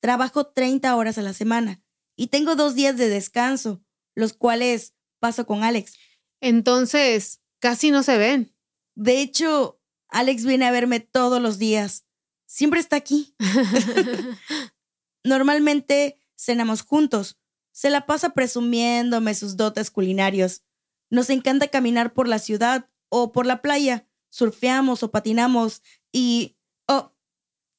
Trabajo 0.02 0.48
30 0.48 0.96
horas 0.96 1.18
a 1.18 1.22
la 1.22 1.34
semana 1.34 1.84
y 2.20 2.28
tengo 2.28 2.58
dos 2.58 2.76
días 2.76 2.98
de 2.98 3.08
descanso, 3.08 3.82
los 4.14 4.34
cuales 4.34 4.94
paso 5.20 5.46
con 5.46 5.64
Alex. 5.64 5.98
Entonces, 6.42 7.40
casi 7.60 7.92
no 7.92 8.04
se 8.04 8.18
ven. 8.18 8.54
De 8.94 9.22
hecho, 9.22 9.80
Alex 10.10 10.44
viene 10.44 10.66
a 10.66 10.72
verme 10.72 11.00
todos 11.00 11.42
los 11.42 11.60
días. 11.60 12.06
Siempre 12.46 12.82
está 12.82 12.98
aquí. 12.98 13.38
Normalmente 15.24 16.20
cenamos 16.36 16.82
juntos. 16.82 17.40
Se 17.72 17.90
la 17.90 18.06
pasa 18.06 18.32
presumiéndome 18.32 19.34
sus 19.34 19.56
dotes 19.56 19.90
culinarios. 19.90 20.64
Nos 21.10 21.30
encanta 21.30 21.70
caminar 21.70 22.14
por 22.14 22.28
la 22.28 22.40
ciudad 22.40 22.90
o 23.08 23.32
por 23.32 23.46
la 23.46 23.62
playa 23.62 24.10
surfeamos 24.30 25.04
o 25.04 25.12
patinamos 25.12 25.84
y... 26.12 26.58
Oh, 26.86 27.16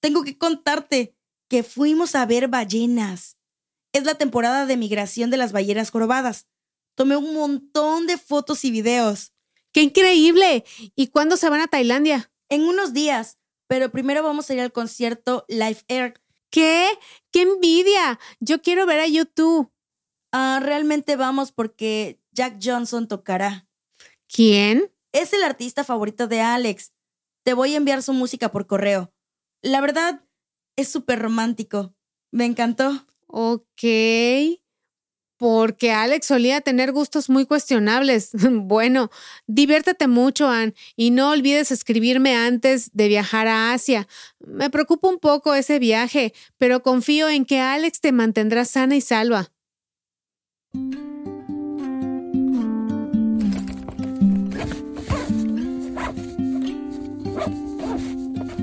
tengo 0.01 0.25
que 0.25 0.39
contarte 0.39 1.15
que 1.47 1.63
fuimos 1.63 2.15
a 2.15 2.25
ver 2.25 2.49
ballenas. 2.49 3.37
Es 3.93 4.05
la 4.05 4.15
temporada 4.15 4.67
de 4.67 4.77
migración 4.77 5.31
de 5.31 5.37
las 5.37 5.53
ballenas 5.53 5.91
jorobadas. 5.91 6.47
Tomé 6.95 7.17
un 7.17 7.35
montón 7.35 8.07
de 8.07 8.19
fotos 8.19 8.65
y 8.65 8.71
videos. 8.71 9.33
¡Qué 9.73 9.83
increíble! 9.83 10.65
¿Y 10.95 11.09
cuándo 11.09 11.37
se 11.37 11.49
van 11.49 11.61
a 11.61 11.69
Tailandia? 11.69 12.33
En 12.49 12.63
unos 12.63 12.93
días, 12.93 13.39
pero 13.69 13.91
primero 13.91 14.23
vamos 14.23 14.51
a 14.51 14.55
ir 14.55 14.61
al 14.61 14.73
concierto 14.73 15.45
Live 15.49 15.85
Air. 15.89 16.21
¿Qué? 16.51 16.89
¡Qué 17.31 17.43
envidia! 17.43 18.19
Yo 18.41 18.63
quiero 18.63 18.87
ver 18.87 19.01
a 19.01 19.07
YouTube. 19.07 19.73
Ah, 20.33 20.61
realmente 20.63 21.17
vamos 21.17 21.53
porque 21.53 22.21
Jack 22.33 22.59
Johnson 22.63 23.09
tocará. 23.09 23.69
¿Quién? 24.29 24.93
Es 25.13 25.33
el 25.33 25.43
artista 25.43 25.85
favorito 25.85 26.29
de 26.29 26.41
Alex. 26.41 26.93
Te 27.45 27.55
voy 27.55 27.75
a 27.75 27.77
enviar 27.77 28.03
su 28.03 28.13
música 28.13 28.51
por 28.53 28.67
correo. 28.67 29.13
La 29.63 29.81
verdad, 29.81 30.25
es 30.77 30.89
súper 30.89 31.21
romántico. 31.21 31.95
Me 32.33 32.45
encantó. 32.45 33.07
Ok. 33.33 33.83
Porque 35.37 35.91
Alex 35.91 36.27
solía 36.27 36.61
tener 36.61 36.93
gustos 36.93 37.31
muy 37.31 37.47
cuestionables. 37.47 38.31
Bueno, 38.51 39.11
diviértete 39.47 40.07
mucho, 40.07 40.49
Ann, 40.49 40.75
y 40.97 41.11
no 41.11 41.31
olvides 41.31 41.71
escribirme 41.71 42.37
antes 42.37 42.91
de 42.93 43.09
viajar 43.09 43.47
a 43.47 43.73
Asia. 43.73 44.07
Me 44.39 44.69
preocupa 44.69 45.09
un 45.09 45.19
poco 45.19 45.55
ese 45.55 45.79
viaje, 45.79 46.35
pero 46.59 46.83
confío 46.83 47.29
en 47.29 47.47
que 47.47 47.61
Alex 47.61 48.01
te 48.01 48.13
mantendrá 48.13 48.65
sana 48.65 48.97
y 48.97 49.01
salva. 49.01 49.51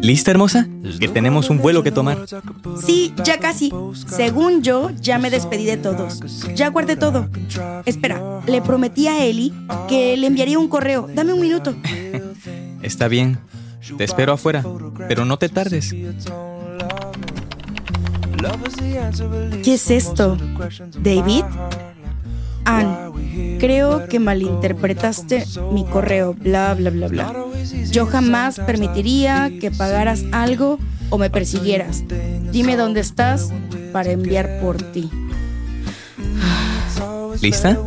¿Lista, 0.07 0.31
hermosa? 0.31 0.69
Que 1.01 1.09
tenemos 1.09 1.49
un 1.49 1.57
vuelo 1.57 1.83
que 1.83 1.91
tomar. 1.91 2.25
Sí, 2.81 3.13
ya 3.25 3.39
casi. 3.39 3.73
Según 4.07 4.63
yo, 4.63 4.89
ya 5.01 5.19
me 5.19 5.29
despedí 5.29 5.65
de 5.65 5.75
todos. 5.75 6.21
Ya 6.55 6.69
guardé 6.69 6.95
todo. 6.95 7.27
Espera, 7.85 8.41
le 8.47 8.61
prometí 8.61 9.09
a 9.09 9.25
Eli 9.25 9.51
que 9.89 10.15
le 10.15 10.27
enviaría 10.27 10.57
un 10.59 10.69
correo. 10.69 11.09
Dame 11.13 11.33
un 11.33 11.41
minuto. 11.41 11.75
Está 12.81 13.09
bien. 13.09 13.37
Te 13.97 14.05
espero 14.05 14.31
afuera, 14.31 14.63
pero 15.09 15.25
no 15.25 15.37
te 15.37 15.49
tardes. 15.49 15.93
¿Qué 19.61 19.73
es 19.73 19.91
esto? 19.91 20.37
¿David? 21.01 21.43
Ann, 22.63 23.57
creo 23.59 24.07
que 24.07 24.19
malinterpretaste 24.19 25.45
mi 25.73 25.83
correo, 25.83 26.33
bla, 26.33 26.73
bla, 26.75 26.91
bla, 26.91 27.07
bla. 27.09 27.33
Yo 27.91 28.05
jamás 28.05 28.59
permitiría 28.59 29.51
que 29.59 29.72
pagaras 29.72 30.24
algo 30.32 30.80
o 31.09 31.18
me 31.18 31.30
persiguieras. 31.30 32.03
Dime 32.51 32.76
dónde 32.76 33.01
estás 33.01 33.49
para 33.91 34.11
enviar 34.11 34.59
por 34.61 34.82
ti. 34.82 35.09
¿Lista? 37.41 37.78